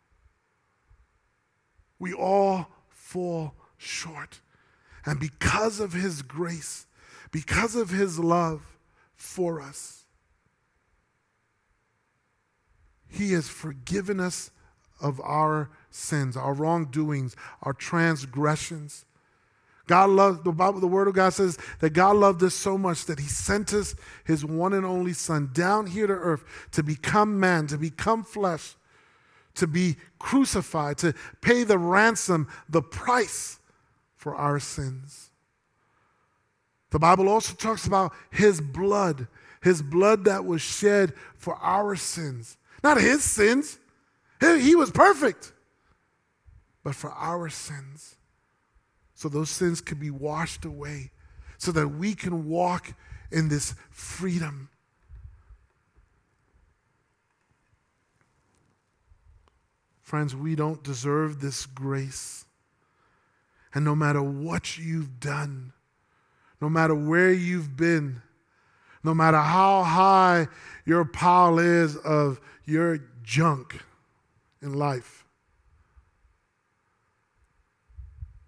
We 1.99 2.13
all 2.13 2.69
fall 2.89 3.55
short. 3.77 4.41
And 5.05 5.19
because 5.19 5.81
of 5.81 5.93
His 5.93 6.23
grace, 6.23 6.87
because 7.31 7.77
of 7.77 7.91
his 7.91 8.19
love 8.19 8.77
for 9.15 9.61
us. 9.61 10.05
He 13.09 13.33
has 13.33 13.49
forgiven 13.49 14.21
us 14.21 14.51
of 15.01 15.21
our 15.21 15.71
sins, 15.91 16.37
our 16.37 16.55
wrongdoings, 16.55 17.37
our 17.63 17.73
transgressions. 17.73 19.05
God 19.87 20.11
loved, 20.11 20.45
the 20.45 20.53
Bible, 20.53 20.79
the 20.79 20.87
Word 20.87 21.09
of 21.09 21.15
God 21.15 21.31
says 21.31 21.59
that 21.81 21.91
God 21.91 22.15
loved 22.15 22.43
us 22.45 22.55
so 22.55 22.79
much 22.79 23.07
that 23.07 23.19
He 23.19 23.27
sent 23.27 23.73
us 23.73 23.97
His 24.25 24.45
one 24.45 24.73
and 24.73 24.87
only 24.87 25.13
Son 25.13 25.51
down 25.53 25.87
here 25.87 26.07
to 26.07 26.13
earth 26.13 26.45
to 26.73 26.85
become 26.85 27.41
man, 27.41 27.67
to 27.67 27.77
become 27.77 28.23
flesh, 28.23 28.77
to 29.57 29.67
be 29.67 29.97
crucified, 30.21 30.97
to 30.99 31.13
pay 31.41 31.65
the 31.65 31.77
ransom, 31.77 32.47
the 32.69 32.83
price 32.83 33.59
for 34.15 34.37
our 34.37 34.61
sins. 34.61 35.31
The 36.91 37.01
Bible 37.01 37.29
also 37.29 37.55
talks 37.55 37.85
about 37.85 38.13
his 38.31 38.61
blood, 38.61 39.27
his 39.61 39.83
blood 39.83 40.25
that 40.27 40.45
was 40.45 40.63
shed 40.63 41.15
for 41.37 41.57
our 41.57 41.97
sins. 41.97 42.59
Not 42.85 43.01
his 43.01 43.25
sins, 43.25 43.80
he 44.41 44.75
was 44.75 44.91
perfect, 44.91 45.53
but 46.83 46.95
for 46.95 47.11
our 47.13 47.49
sins. 47.49 48.17
So 49.15 49.29
those 49.29 49.51
sins 49.51 49.81
could 49.81 50.01
be 50.01 50.11
washed 50.11 50.65
away, 50.65 51.11
so 51.59 51.73
that 51.73 51.89
we 51.89 52.15
can 52.15 52.49
walk 52.49 52.95
in 53.31 53.49
this 53.49 53.75
freedom. 53.91 54.71
Friends, 60.01 60.35
we 60.35 60.57
don't 60.57 60.83
deserve 60.83 61.41
this 61.41 61.67
grace. 61.67 62.45
And 63.75 63.85
no 63.85 63.95
matter 63.95 64.23
what 64.23 64.79
you've 64.79 65.21
done, 65.21 65.73
no 66.61 66.69
matter 66.69 66.95
where 66.95 67.31
you've 67.31 67.77
been, 67.77 68.23
no 69.05 69.15
matter 69.15 69.39
how 69.39 69.85
high 69.85 70.49
your 70.85 71.05
pile 71.05 71.59
is 71.59 71.97
of 71.97 72.41
your 72.65 72.99
junk 73.23 73.81
in 74.63 74.75
life. 74.75 75.25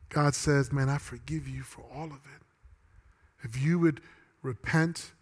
God 0.09 0.35
says, 0.35 0.73
Man, 0.73 0.89
I 0.89 0.99
forgive 0.99 1.49
you 1.49 1.63
for 1.63 1.85
all 1.95 2.07
of 2.07 2.13
it. 2.13 2.43
If 3.43 3.61
you 3.61 3.79
would 3.79 4.01
repent, 4.43 5.13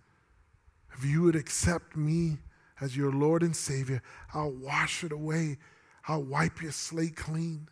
if 0.96 1.04
you 1.04 1.22
would 1.22 1.36
accept 1.36 1.96
me 1.96 2.38
as 2.80 2.96
your 2.96 3.12
Lord 3.12 3.42
and 3.42 3.54
Savior, 3.54 4.02
I'll 4.34 4.50
wash 4.50 5.04
it 5.04 5.12
away. 5.12 5.58
I'll 6.08 6.22
wipe 6.22 6.60
your 6.60 6.72
slate 6.72 7.16
clean, 7.16 7.68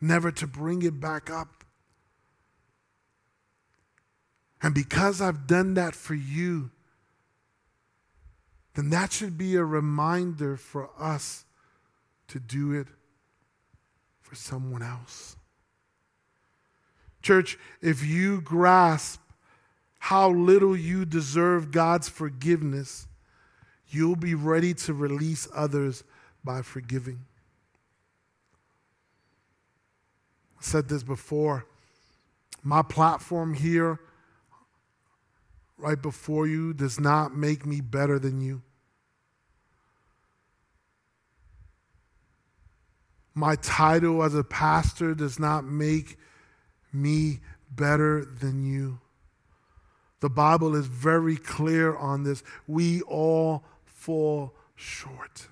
never 0.00 0.30
to 0.32 0.46
bring 0.46 0.82
it 0.82 1.00
back 1.00 1.30
up. 1.30 1.64
And 4.62 4.74
because 4.74 5.20
I've 5.20 5.46
done 5.46 5.74
that 5.74 5.94
for 5.94 6.14
you, 6.14 6.70
then 8.74 8.90
that 8.90 9.12
should 9.12 9.38
be 9.38 9.54
a 9.54 9.64
reminder 9.64 10.56
for 10.56 10.90
us 10.98 11.44
to 12.28 12.40
do 12.40 12.72
it 12.72 12.86
for 14.20 14.34
someone 14.34 14.82
else. 14.82 15.36
Church, 17.22 17.58
if 17.80 18.04
you 18.04 18.40
grasp 18.40 19.20
how 19.98 20.30
little 20.30 20.76
you 20.76 21.04
deserve 21.04 21.72
God's 21.72 22.08
forgiveness, 22.08 23.08
you'll 23.88 24.16
be 24.16 24.34
ready 24.34 24.74
to 24.74 24.94
release 24.94 25.48
others 25.54 26.04
by 26.44 26.62
forgiving. 26.62 27.24
I 30.58 30.62
said 30.62 30.88
this 30.88 31.02
before. 31.02 31.66
My 32.62 32.82
platform 32.82 33.54
here 33.54 34.00
right 35.78 36.00
before 36.00 36.46
you 36.46 36.72
does 36.72 36.98
not 36.98 37.36
make 37.36 37.66
me 37.66 37.80
better 37.80 38.18
than 38.18 38.40
you. 38.40 38.62
My 43.38 43.56
title 43.56 44.22
as 44.22 44.34
a 44.34 44.42
pastor 44.42 45.14
does 45.14 45.38
not 45.38 45.66
make 45.66 46.16
me 46.90 47.40
better 47.70 48.24
than 48.24 48.64
you. 48.64 48.98
The 50.20 50.30
Bible 50.30 50.74
is 50.74 50.86
very 50.86 51.36
clear 51.36 51.94
on 51.94 52.22
this. 52.22 52.42
We 52.66 53.02
all 53.02 53.62
fall 53.84 54.54
short. 54.74 55.48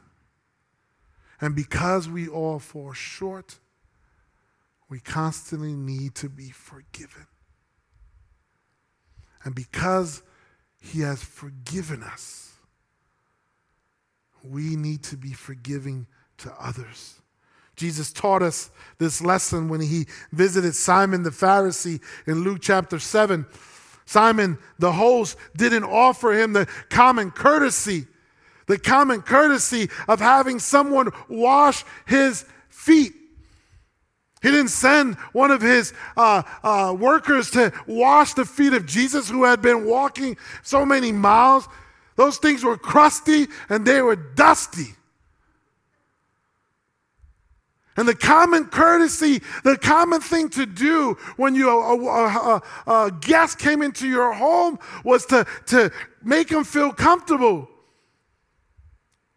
And 1.43 1.55
because 1.55 2.09
we 2.09 2.27
all 2.27 2.59
fall 2.59 2.95
short, 2.95 3.59
we 4.89 4.99
constantly 4.99 5.75
need 5.75 6.15
to 6.15 6.31
be 6.31 6.49
forgiven. 6.49 7.27
And 9.45 9.55
because 9.55 10.23
He 10.81 11.01
has 11.01 11.23
forgiven 11.23 12.03
us, 12.03 12.55
we 14.43 14.75
need 14.75 15.03
to 15.03 15.19
be 15.19 15.35
forgiving 15.35 16.07
to 16.39 16.51
others. 16.59 17.21
Jesus 17.77 18.13
taught 18.13 18.43
us 18.43 18.71
this 18.99 19.21
lesson 19.21 19.69
when 19.69 19.81
he 19.81 20.07
visited 20.33 20.75
Simon 20.75 21.23
the 21.23 21.31
Pharisee 21.31 22.01
in 22.27 22.45
Luke 22.45 22.59
chapter 22.61 22.99
7. 22.99 23.47
Simon, 24.07 24.59
the 24.79 24.93
host, 24.93 25.37
didn't 25.57 25.85
offer 25.85 26.33
him 26.33 26.53
the 26.53 26.67
common 26.91 27.31
courtesy, 27.31 28.07
the 28.67 28.79
common 28.79 29.23
courtesy 29.23 29.89
of 30.09 30.21
having 30.21 30.59
someone 30.59 31.11
wash 31.29 31.85
his 32.07 32.45
feet. 32.69 33.13
He 34.43 34.51
didn't 34.51 34.69
send 34.69 35.15
one 35.33 35.51
of 35.51 35.63
his 35.63 35.95
uh, 36.19 36.43
uh, 36.63 36.95
workers 36.99 37.51
to 37.53 37.73
wash 37.87 38.35
the 38.35 38.45
feet 38.45 38.75
of 38.75 38.85
Jesus 38.85 39.31
who 39.31 39.45
had 39.45 39.63
been 39.63 39.87
walking 39.87 40.37
so 40.63 40.85
many 40.85 41.13
miles. 41.13 41.67
Those 42.17 42.37
things 42.37 42.63
were 42.63 42.77
crusty 42.77 43.47
and 43.71 43.87
they 43.87 44.03
were 44.03 44.17
dusty. 44.17 44.95
And 47.97 48.09
the 48.09 48.15
common 48.15 48.67
courtesy, 48.67 49.41
the 49.63 49.77
common 49.77 50.21
thing 50.21 50.49
to 50.51 50.67
do 50.67 51.17
when 51.37 51.55
you, 51.55 51.71
a, 51.71 51.97
a, 51.97 52.63
a, 52.87 52.97
a 53.07 53.11
guest 53.13 53.59
came 53.59 53.83
into 53.83 54.09
your 54.09 54.33
home 54.33 54.79
was 55.05 55.27
to, 55.27 55.47
to 55.67 55.93
make 56.23 56.49
them 56.49 56.65
feel 56.65 56.93
comfortable 56.93 57.69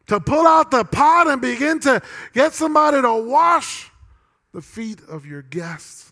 to 0.08 0.20
pull 0.20 0.47
out 0.47 0.72
the 0.72 0.84
pot 0.86 1.28
and 1.28 1.41
begin 1.41 1.80
to 1.82 2.01
get 2.34 2.53
somebody 2.53 3.01
to 3.01 3.14
wash 3.14 3.91
the 4.53 4.62
feet 4.62 5.01
of 5.08 5.26
your 5.26 5.41
guests. 5.41 6.12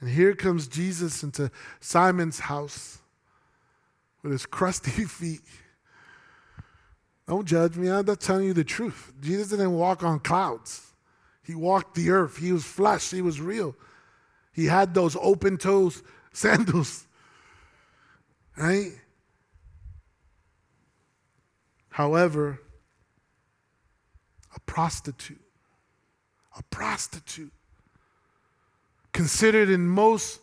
And 0.00 0.08
here 0.08 0.34
comes 0.34 0.68
Jesus 0.68 1.22
into 1.22 1.50
Simon's 1.80 2.38
house 2.38 2.98
with 4.22 4.32
his 4.32 4.46
crusty 4.46 4.90
feet. 5.06 5.40
Don't 7.26 7.46
judge 7.46 7.76
me. 7.76 7.88
I'm 7.88 8.04
not 8.04 8.20
telling 8.20 8.46
you 8.46 8.52
the 8.52 8.64
truth. 8.64 9.12
Jesus 9.20 9.48
didn't 9.48 9.72
walk 9.72 10.02
on 10.02 10.20
clouds. 10.20 10.89
He 11.50 11.56
walked 11.56 11.96
the 11.96 12.10
earth. 12.10 12.36
He 12.36 12.52
was 12.52 12.64
flesh. 12.64 13.10
He 13.10 13.22
was 13.22 13.40
real. 13.40 13.74
He 14.52 14.66
had 14.66 14.94
those 14.94 15.16
open 15.20 15.58
toes 15.58 16.00
sandals. 16.32 17.08
Right? 18.56 18.92
However, 21.88 22.60
a 24.54 24.60
prostitute, 24.60 25.40
a 26.56 26.62
prostitute, 26.70 27.52
considered 29.12 29.70
in 29.70 29.88
most 29.88 30.38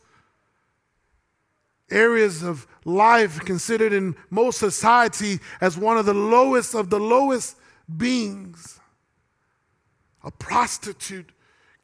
areas 1.89 2.43
of 2.43 2.67
life, 2.83 3.39
considered 3.45 3.93
in 3.93 4.17
most 4.29 4.59
society 4.59 5.39
as 5.61 5.77
one 5.77 5.97
of 5.97 6.05
the 6.05 6.13
lowest 6.13 6.75
of 6.75 6.89
the 6.89 6.99
lowest 6.99 7.55
beings. 7.95 8.76
A 10.27 10.31
prostitute 10.31 11.31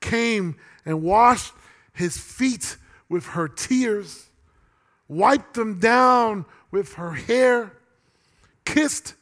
came 0.01 0.57
and 0.85 1.01
washed 1.01 1.53
his 1.93 2.17
feet 2.17 2.75
with 3.07 3.27
her 3.27 3.47
tears, 3.47 4.29
wiped 5.07 5.53
them 5.53 5.79
down 5.79 6.45
with 6.69 6.95
her 6.95 7.13
hair, 7.13 7.71
kissed 8.65 9.15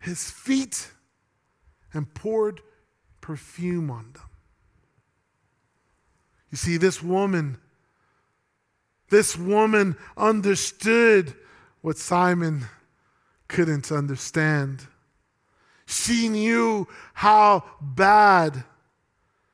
his 0.00 0.30
feet, 0.30 0.90
and 1.92 2.14
poured 2.14 2.62
perfume 3.20 3.90
on 3.90 4.10
them. 4.14 4.30
You 6.50 6.56
see, 6.56 6.78
this 6.78 7.02
woman, 7.02 7.58
this 9.10 9.36
woman 9.36 9.96
understood 10.16 11.34
what 11.82 11.98
Simon 11.98 12.64
couldn't 13.48 13.92
understand. 13.92 14.86
She 15.92 16.30
knew 16.30 16.88
how 17.12 17.64
bad 17.82 18.64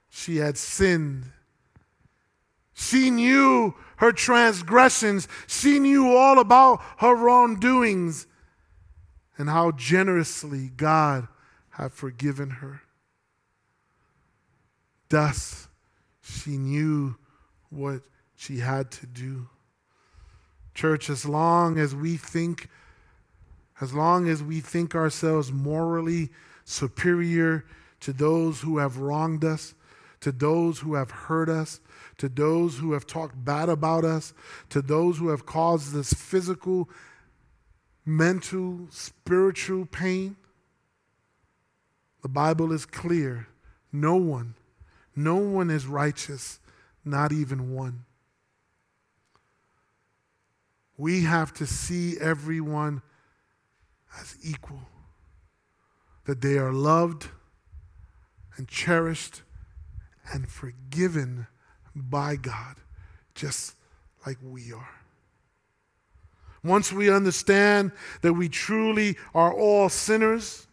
she 0.08 0.36
had 0.36 0.56
sinned. 0.56 1.32
She 2.72 3.10
knew 3.10 3.74
her 3.96 4.12
transgressions. 4.12 5.26
She 5.48 5.80
knew 5.80 6.16
all 6.16 6.38
about 6.38 6.80
her 6.98 7.16
wrongdoings 7.16 8.28
and 9.36 9.48
how 9.48 9.72
generously 9.72 10.68
God 10.68 11.26
had 11.70 11.92
forgiven 11.92 12.50
her. 12.50 12.82
Thus, 15.08 15.66
she 16.22 16.56
knew 16.56 17.16
what 17.68 18.02
she 18.36 18.58
had 18.58 18.92
to 18.92 19.06
do. 19.06 19.48
Church, 20.72 21.10
as 21.10 21.26
long 21.26 21.78
as 21.78 21.96
we 21.96 22.16
think, 22.16 22.68
as 23.80 23.92
long 23.92 24.28
as 24.28 24.42
we 24.42 24.60
think 24.60 24.94
ourselves 24.94 25.52
morally 25.52 26.30
superior 26.64 27.64
to 28.00 28.12
those 28.12 28.60
who 28.60 28.78
have 28.78 28.98
wronged 28.98 29.44
us, 29.44 29.74
to 30.20 30.32
those 30.32 30.80
who 30.80 30.94
have 30.94 31.10
hurt 31.10 31.48
us, 31.48 31.80
to 32.18 32.28
those 32.28 32.78
who 32.78 32.92
have 32.92 33.06
talked 33.06 33.44
bad 33.44 33.68
about 33.68 34.04
us, 34.04 34.34
to 34.70 34.82
those 34.82 35.18
who 35.18 35.28
have 35.28 35.46
caused 35.46 35.96
us 35.96 36.12
physical, 36.12 36.88
mental, 38.04 38.80
spiritual 38.90 39.86
pain. 39.86 40.36
The 42.22 42.28
Bible 42.28 42.72
is 42.72 42.84
clear. 42.84 43.46
No 43.92 44.16
one, 44.16 44.54
no 45.14 45.36
one 45.36 45.70
is 45.70 45.86
righteous, 45.86 46.58
not 47.04 47.32
even 47.32 47.74
one. 47.74 48.04
We 50.96 51.22
have 51.22 51.52
to 51.54 51.66
see 51.66 52.18
everyone 52.18 53.02
as 54.20 54.36
equal, 54.42 54.80
that 56.24 56.40
they 56.40 56.58
are 56.58 56.72
loved 56.72 57.28
and 58.56 58.68
cherished 58.68 59.42
and 60.32 60.48
forgiven 60.48 61.46
by 61.94 62.36
God, 62.36 62.76
just 63.34 63.74
like 64.26 64.38
we 64.42 64.72
are. 64.72 64.88
Once 66.64 66.92
we 66.92 67.10
understand 67.10 67.92
that 68.22 68.32
we 68.32 68.48
truly 68.48 69.16
are 69.34 69.52
all 69.52 69.88
sinners, 69.88 70.66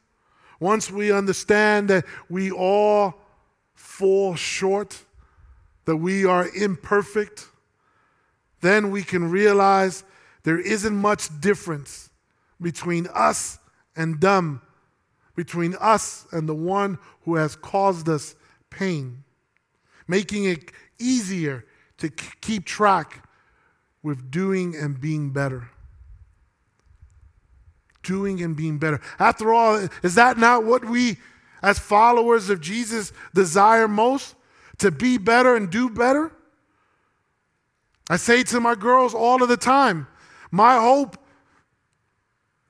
once 0.60 0.92
we 0.92 1.12
understand 1.12 1.90
that 1.90 2.06
we 2.30 2.52
all 2.52 3.14
fall 3.76 4.36
short, 4.36 5.04
that 5.86 5.98
we 5.98 6.26
are 6.26 6.50
imperfect, 6.56 7.48
then 8.62 8.90
we 8.90 9.04
can 9.04 9.30
realize 9.30 10.04
there 10.44 10.60
isn't 10.60 10.96
much 10.96 11.30
difference 11.40 12.05
between 12.62 13.08
us 13.14 13.60
and 13.96 14.22
them, 14.22 14.62
between 15.36 15.76
us 15.80 16.26
and 16.32 16.48
the 16.48 16.56
one 16.56 16.98
who 17.24 17.36
has 17.36 17.56
caused 17.56 18.08
us 18.10 18.36
pain, 18.70 19.24
making 20.08 20.46
it 20.46 20.72
easier 21.00 21.66
to 21.98 22.10
keep 22.10 22.66
track 22.66 23.28
with 24.04 24.30
doing 24.30 24.76
and 24.76 25.00
being 25.00 25.32
better. 25.32 25.70
Doing 28.04 28.42
and 28.42 28.56
being 28.56 28.78
better. 28.78 29.02
After 29.18 29.54
all, 29.54 29.88
is 30.04 30.16
that 30.16 30.38
not 30.38 30.64
what 30.64 30.86
we, 30.86 31.18
as 31.62 31.80
followers 31.80 32.50
of 32.50 32.62
Jesus, 32.62 33.12
desire 33.34 33.88
most? 33.88 34.36
To 34.80 34.92
be 34.92 35.18
better 35.18 35.56
and 35.56 35.70
do 35.70 35.90
better? 35.90 36.32
I 38.10 38.18
say 38.18 38.44
to 38.44 38.60
my 38.60 38.76
girls 38.76 39.14
all 39.14 39.42
of 39.42 39.50
the 39.50 39.58
time 39.58 40.08
my 40.52 40.80
hope 40.80 41.18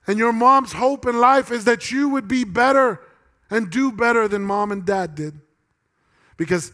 and 0.08 0.20
your 0.20 0.34
mom's 0.34 0.74
hope 0.74 1.06
in 1.06 1.20
life 1.20 1.52
is 1.52 1.66
that 1.66 1.92
you 1.92 2.10
would 2.10 2.28
be 2.28 2.44
better 2.44 3.02
and 3.50 3.70
do 3.70 3.92
better 3.92 4.28
than 4.28 4.44
mom 4.44 4.72
and 4.72 4.86
dad 4.86 5.16
did. 5.16 5.40
Because 6.38 6.72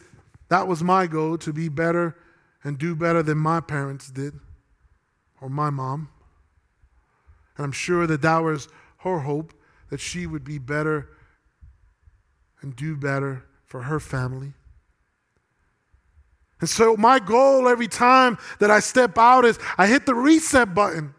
that 0.48 0.66
was 0.66 0.82
my 0.82 1.06
goal 1.06 1.38
to 1.38 1.52
be 1.52 1.68
better 1.68 2.16
and 2.64 2.78
do 2.78 2.94
better 2.94 3.22
than 3.22 3.38
my 3.38 3.60
parents 3.60 4.10
did 4.10 4.34
or 5.40 5.48
my 5.48 5.70
mom. 5.70 6.08
And 7.56 7.64
I'm 7.64 7.72
sure 7.72 8.06
that 8.06 8.22
that 8.22 8.38
was 8.38 8.68
her 8.98 9.20
hope 9.20 9.52
that 9.90 10.00
she 10.00 10.26
would 10.26 10.44
be 10.44 10.58
better 10.58 11.08
and 12.60 12.74
do 12.74 12.96
better 12.96 13.44
for 13.64 13.82
her 13.82 14.00
family. 14.00 14.52
And 16.60 16.68
so, 16.68 16.96
my 16.96 17.18
goal 17.18 17.68
every 17.68 17.88
time 17.88 18.38
that 18.60 18.70
I 18.70 18.78
step 18.78 19.18
out 19.18 19.44
is 19.44 19.58
I 19.76 19.88
hit 19.88 20.06
the 20.06 20.14
reset 20.14 20.74
button. 20.74 21.14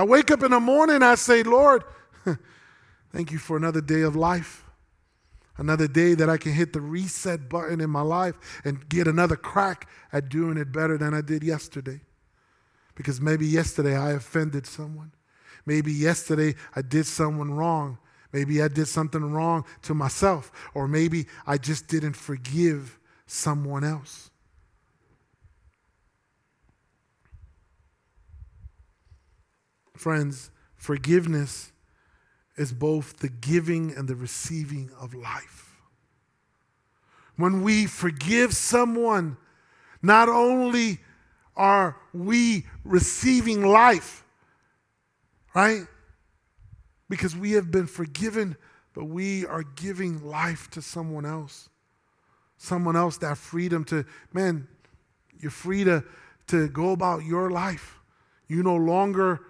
I 0.00 0.02
wake 0.02 0.30
up 0.30 0.42
in 0.42 0.52
the 0.52 0.60
morning 0.60 1.02
I 1.02 1.14
say, 1.14 1.42
Lord, 1.42 1.84
thank 3.12 3.30
you 3.30 3.36
for 3.36 3.58
another 3.58 3.82
day 3.82 4.00
of 4.00 4.16
life. 4.16 4.64
Another 5.58 5.86
day 5.86 6.14
that 6.14 6.30
I 6.30 6.38
can 6.38 6.52
hit 6.52 6.72
the 6.72 6.80
reset 6.80 7.50
button 7.50 7.82
in 7.82 7.90
my 7.90 8.00
life 8.00 8.62
and 8.64 8.88
get 8.88 9.06
another 9.06 9.36
crack 9.36 9.90
at 10.10 10.30
doing 10.30 10.56
it 10.56 10.72
better 10.72 10.96
than 10.96 11.12
I 11.12 11.20
did 11.20 11.44
yesterday. 11.44 12.00
Because 12.94 13.20
maybe 13.20 13.46
yesterday 13.46 13.94
I 13.94 14.12
offended 14.12 14.64
someone. 14.64 15.12
Maybe 15.66 15.92
yesterday 15.92 16.54
I 16.74 16.80
did 16.80 17.04
someone 17.04 17.50
wrong. 17.50 17.98
Maybe 18.32 18.62
I 18.62 18.68
did 18.68 18.88
something 18.88 19.30
wrong 19.30 19.66
to 19.82 19.92
myself. 19.92 20.50
Or 20.72 20.88
maybe 20.88 21.26
I 21.46 21.58
just 21.58 21.88
didn't 21.88 22.16
forgive 22.16 22.98
someone 23.26 23.84
else. 23.84 24.29
Friends, 30.00 30.50
forgiveness 30.76 31.72
is 32.56 32.72
both 32.72 33.18
the 33.18 33.28
giving 33.28 33.94
and 33.94 34.08
the 34.08 34.14
receiving 34.14 34.90
of 34.98 35.12
life. 35.12 35.76
When 37.36 37.62
we 37.62 37.84
forgive 37.84 38.54
someone, 38.54 39.36
not 40.00 40.30
only 40.30 41.00
are 41.54 41.98
we 42.14 42.64
receiving 42.82 43.62
life, 43.66 44.24
right? 45.54 45.82
Because 47.10 47.36
we 47.36 47.52
have 47.52 47.70
been 47.70 47.86
forgiven, 47.86 48.56
but 48.94 49.04
we 49.04 49.44
are 49.44 49.64
giving 49.64 50.24
life 50.26 50.70
to 50.70 50.80
someone 50.80 51.26
else. 51.26 51.68
Someone 52.56 52.96
else 52.96 53.18
that 53.18 53.36
freedom 53.36 53.84
to, 53.84 54.06
man, 54.32 54.66
you're 55.38 55.50
free 55.50 55.84
to, 55.84 56.02
to 56.46 56.68
go 56.68 56.92
about 56.92 57.26
your 57.26 57.50
life. 57.50 58.00
You 58.48 58.62
no 58.62 58.76
longer 58.76 59.42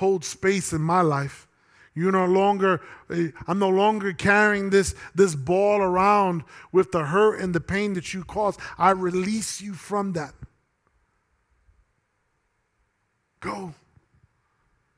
hold 0.00 0.24
space 0.24 0.72
in 0.72 0.80
my 0.80 1.02
life. 1.02 1.46
You're 1.94 2.12
no 2.12 2.24
longer, 2.24 2.80
I'm 3.46 3.58
no 3.58 3.68
longer 3.68 4.14
carrying 4.14 4.70
this, 4.70 4.94
this 5.14 5.34
ball 5.34 5.82
around 5.82 6.42
with 6.72 6.90
the 6.90 7.04
hurt 7.04 7.38
and 7.40 7.54
the 7.54 7.60
pain 7.60 7.92
that 7.94 8.14
you 8.14 8.24
caused. 8.24 8.58
I 8.78 8.92
release 8.92 9.60
you 9.60 9.74
from 9.74 10.14
that. 10.14 10.32
Go. 13.40 13.74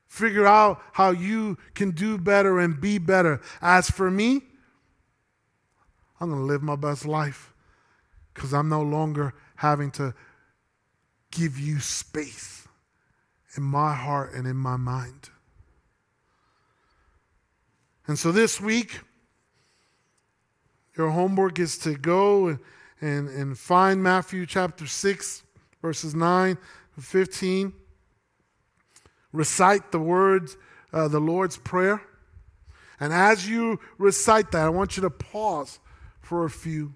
Figure 0.07 0.47
out 0.47 0.81
how 0.93 1.11
you 1.11 1.57
can 1.73 1.91
do 1.91 2.17
better 2.17 2.59
and 2.59 2.79
be 2.79 2.97
better. 2.97 3.41
As 3.61 3.89
for 3.89 4.09
me, 4.09 4.41
I'm 6.21 6.29
going 6.29 6.39
to 6.39 6.45
live 6.45 6.63
my 6.63 6.77
best 6.77 7.05
life 7.05 7.51
because 8.33 8.53
I'm 8.53 8.69
no 8.69 8.81
longer 8.81 9.33
having 9.57 9.91
to 9.91 10.13
give 11.29 11.59
you 11.59 11.81
space 11.81 12.62
in 13.55 13.63
my 13.63 13.93
heart 13.93 14.33
and 14.33 14.47
in 14.47 14.55
my 14.55 14.77
mind. 14.77 15.29
And 18.07 18.19
so 18.19 18.31
this 18.31 18.59
week, 18.59 18.99
your 20.97 21.09
homework 21.09 21.59
is 21.59 21.77
to 21.79 21.95
go 21.95 22.47
and, 22.47 22.59
and, 23.01 23.29
and 23.29 23.57
find 23.57 24.03
Matthew 24.03 24.45
chapter 24.45 24.85
6, 24.85 25.43
verses 25.81 26.13
9 26.13 26.57
to 26.95 27.01
15. 27.01 27.73
Recite 29.31 29.91
the 29.91 29.99
words, 29.99 30.57
uh, 30.91 31.07
the 31.07 31.19
Lord's 31.19 31.57
Prayer. 31.57 32.01
And 32.99 33.11
as 33.11 33.49
you 33.49 33.79
recite 33.97 34.51
that, 34.51 34.65
I 34.65 34.69
want 34.69 34.97
you 34.97 35.01
to 35.01 35.09
pause 35.09 35.79
for 36.21 36.45
a 36.45 36.49
few. 36.49 36.93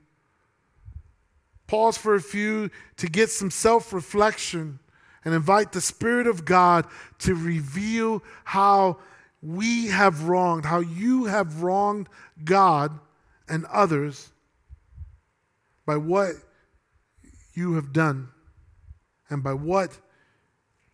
Pause 1.65 1.97
for 1.97 2.15
a 2.15 2.21
few 2.21 2.69
to 2.97 3.07
get 3.07 3.29
some 3.29 3.51
self 3.51 3.91
reflection 3.91 4.79
and 5.27 5.35
invite 5.35 5.73
the 5.73 5.81
Spirit 5.81 6.25
of 6.25 6.45
God 6.45 6.87
to 7.19 7.35
reveal 7.35 8.23
how 8.45 8.97
we 9.41 9.87
have 9.87 10.23
wronged, 10.23 10.63
how 10.63 10.79
you 10.79 11.25
have 11.25 11.61
wronged 11.61 12.07
God 12.45 12.97
and 13.49 13.65
others 13.65 14.31
by 15.85 15.97
what 15.97 16.31
you 17.53 17.73
have 17.73 17.91
done 17.91 18.29
and 19.29 19.43
by 19.43 19.51
what 19.51 19.99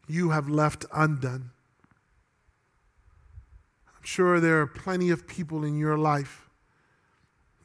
you 0.07 0.31
have 0.31 0.49
left 0.49 0.83
undone. 0.91 1.51
I'm 3.95 4.03
sure 4.03 4.39
there 4.39 4.61
are 4.61 4.67
plenty 4.67 5.11
of 5.11 5.27
people 5.27 5.63
in 5.63 5.77
your 5.77 5.99
life 5.99 6.49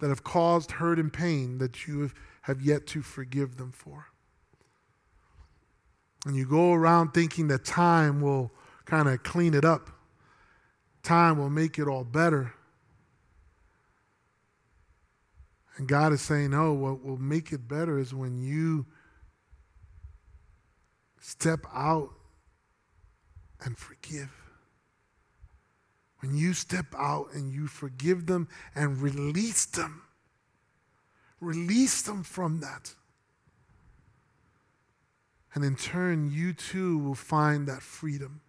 that 0.00 0.10
have 0.10 0.22
caused 0.22 0.72
hurt 0.72 0.98
and 0.98 1.10
pain 1.10 1.56
that 1.60 1.86
you 1.86 2.02
have, 2.02 2.14
have 2.42 2.60
yet 2.60 2.86
to 2.88 3.00
forgive 3.00 3.56
them 3.56 3.72
for. 3.72 4.08
And 6.26 6.36
you 6.36 6.46
go 6.46 6.72
around 6.72 7.12
thinking 7.12 7.48
that 7.48 7.64
time 7.64 8.20
will 8.20 8.52
kind 8.84 9.08
of 9.08 9.22
clean 9.22 9.54
it 9.54 9.64
up, 9.64 9.90
time 11.02 11.38
will 11.38 11.50
make 11.50 11.78
it 11.78 11.86
all 11.86 12.04
better. 12.04 12.54
And 15.76 15.86
God 15.86 16.12
is 16.12 16.20
saying, 16.20 16.50
no, 16.50 16.72
what 16.72 17.04
will 17.04 17.18
make 17.18 17.52
it 17.52 17.68
better 17.68 17.98
is 17.98 18.12
when 18.12 18.40
you 18.40 18.86
step 21.20 21.60
out 21.72 22.10
and 23.64 23.78
forgive. 23.78 24.30
When 26.20 26.34
you 26.34 26.52
step 26.52 26.86
out 26.98 27.28
and 27.32 27.52
you 27.52 27.68
forgive 27.68 28.26
them 28.26 28.48
and 28.74 29.00
release 29.00 29.66
them, 29.66 30.02
release 31.40 32.02
them 32.02 32.24
from 32.24 32.58
that. 32.60 32.94
And 35.58 35.64
in 35.64 35.74
turn, 35.74 36.30
you 36.30 36.52
too 36.52 36.98
will 37.00 37.16
find 37.16 37.66
that 37.66 37.82
freedom. 37.82 38.42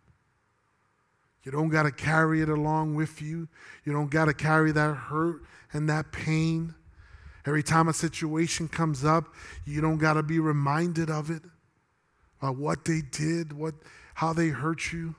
You 1.43 1.51
don't 1.51 1.69
got 1.69 1.83
to 1.83 1.91
carry 1.91 2.39
it 2.39 2.49
along 2.49 2.93
with 2.93 3.19
you. 3.19 3.47
You 3.83 3.93
don't 3.93 4.11
got 4.11 4.25
to 4.25 4.33
carry 4.35 4.71
that 4.73 4.93
hurt 4.93 5.41
and 5.73 5.89
that 5.89 6.11
pain. 6.11 6.75
Every 7.47 7.63
time 7.63 7.87
a 7.87 7.93
situation 7.93 8.67
comes 8.67 9.03
up, 9.03 9.33
you 9.65 9.81
don't 9.81 9.97
got 9.97 10.13
to 10.13 10.21
be 10.21 10.37
reminded 10.37 11.09
of 11.09 11.31
it, 11.31 11.41
about 12.39 12.57
what 12.57 12.85
they 12.85 13.01
did, 13.01 13.53
what, 13.53 13.73
how 14.13 14.31
they 14.31 14.49
hurt 14.49 14.93
you, 14.93 15.15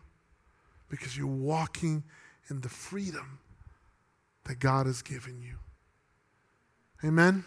because 0.89 1.19
you're 1.19 1.27
walking 1.27 2.05
in 2.51 2.61
the 2.61 2.69
freedom 2.69 3.41
that 4.45 4.61
God 4.61 4.87
has 4.87 5.03
given 5.03 5.43
you. 5.43 5.57
Amen. 7.03 7.45